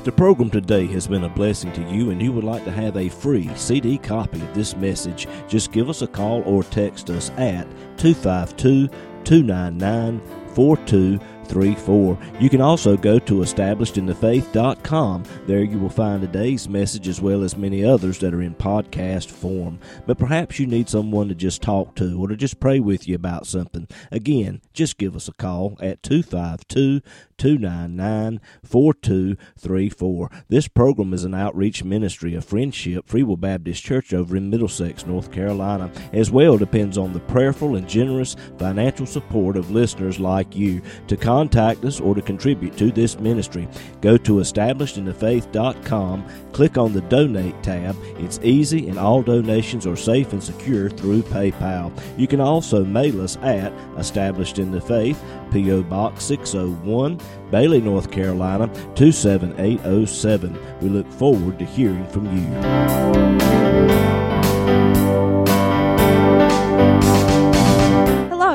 If 0.00 0.04
the 0.04 0.12
program 0.12 0.48
today 0.48 0.86
has 0.86 1.06
been 1.06 1.24
a 1.24 1.28
blessing 1.28 1.74
to 1.74 1.82
you 1.82 2.08
and 2.08 2.22
you 2.22 2.32
would 2.32 2.42
like 2.42 2.64
to 2.64 2.70
have 2.70 2.96
a 2.96 3.10
free 3.10 3.50
CD 3.54 3.98
copy 3.98 4.40
of 4.40 4.54
this 4.54 4.74
message, 4.74 5.28
just 5.46 5.72
give 5.72 5.90
us 5.90 6.00
a 6.00 6.06
call 6.06 6.42
or 6.46 6.64
text 6.64 7.10
us 7.10 7.28
at 7.36 7.68
252 7.98 8.88
299 9.24 10.22
4234. 10.54 12.18
You 12.40 12.48
can 12.50 12.60
also 12.60 12.96
go 12.96 13.18
to 13.18 13.34
establishedinthefaith.com. 13.34 15.24
There 15.46 15.62
you 15.62 15.78
will 15.78 15.90
find 15.90 16.20
today's 16.22 16.68
message 16.68 17.06
as 17.06 17.20
well 17.20 17.42
as 17.42 17.56
many 17.56 17.84
others 17.84 18.18
that 18.20 18.34
are 18.34 18.42
in 18.42 18.54
podcast 18.54 19.30
form. 19.30 19.78
But 20.06 20.18
perhaps 20.18 20.58
you 20.58 20.66
need 20.66 20.88
someone 20.88 21.28
to 21.28 21.34
just 21.34 21.62
talk 21.62 21.94
to 21.96 22.20
or 22.20 22.28
to 22.28 22.36
just 22.36 22.58
pray 22.58 22.80
with 22.80 23.06
you 23.06 23.14
about 23.14 23.46
something. 23.46 23.86
Again, 24.10 24.62
just 24.72 24.98
give 24.98 25.14
us 25.14 25.28
a 25.28 25.32
call 25.32 25.76
at 25.80 26.02
252 26.02 27.02
299 27.40 28.38
4234. 28.62 30.30
This 30.48 30.68
program 30.68 31.14
is 31.14 31.24
an 31.24 31.34
outreach 31.34 31.82
ministry 31.82 32.34
of 32.34 32.44
Friendship 32.44 33.08
Free 33.08 33.22
Will 33.22 33.38
Baptist 33.38 33.82
Church 33.82 34.12
over 34.12 34.36
in 34.36 34.50
Middlesex, 34.50 35.06
North 35.06 35.32
Carolina. 35.32 35.90
As 36.12 36.30
well 36.30 36.58
depends 36.58 36.98
on 36.98 37.14
the 37.14 37.20
prayerful 37.20 37.76
and 37.76 37.88
generous 37.88 38.36
financial 38.58 39.06
support 39.06 39.56
of 39.56 39.70
listeners 39.70 40.20
like 40.20 40.54
you. 40.54 40.82
To 41.08 41.16
contact 41.16 41.82
us 41.86 41.98
or 41.98 42.14
to 42.14 42.20
contribute 42.20 42.76
to 42.76 42.92
this 42.92 43.18
ministry, 43.18 43.66
go 44.02 44.18
to 44.18 44.34
establishedinthefaith.com, 44.34 46.28
click 46.52 46.76
on 46.76 46.92
the 46.92 47.00
Donate 47.02 47.62
tab. 47.62 47.96
It's 48.18 48.38
easy 48.42 48.88
and 48.90 48.98
all 48.98 49.22
donations 49.22 49.86
are 49.86 49.96
safe 49.96 50.34
and 50.34 50.42
secure 50.42 50.90
through 50.90 51.22
PayPal. 51.22 51.90
You 52.18 52.26
can 52.26 52.42
also 52.42 52.84
mail 52.84 53.22
us 53.22 53.38
at 53.38 53.72
Established 53.96 54.58
in 54.58 54.72
the 54.72 54.80
Faith, 54.80 55.22
P.O. 55.50 55.82
Box 55.84 56.24
601, 56.24 57.20
Bailey, 57.50 57.80
North 57.80 58.10
Carolina 58.10 58.68
27807. 58.94 60.58
We 60.80 60.88
look 60.88 61.10
forward 61.12 61.58
to 61.58 61.64
hearing 61.64 62.06
from 62.08 62.26
you. 62.36 63.79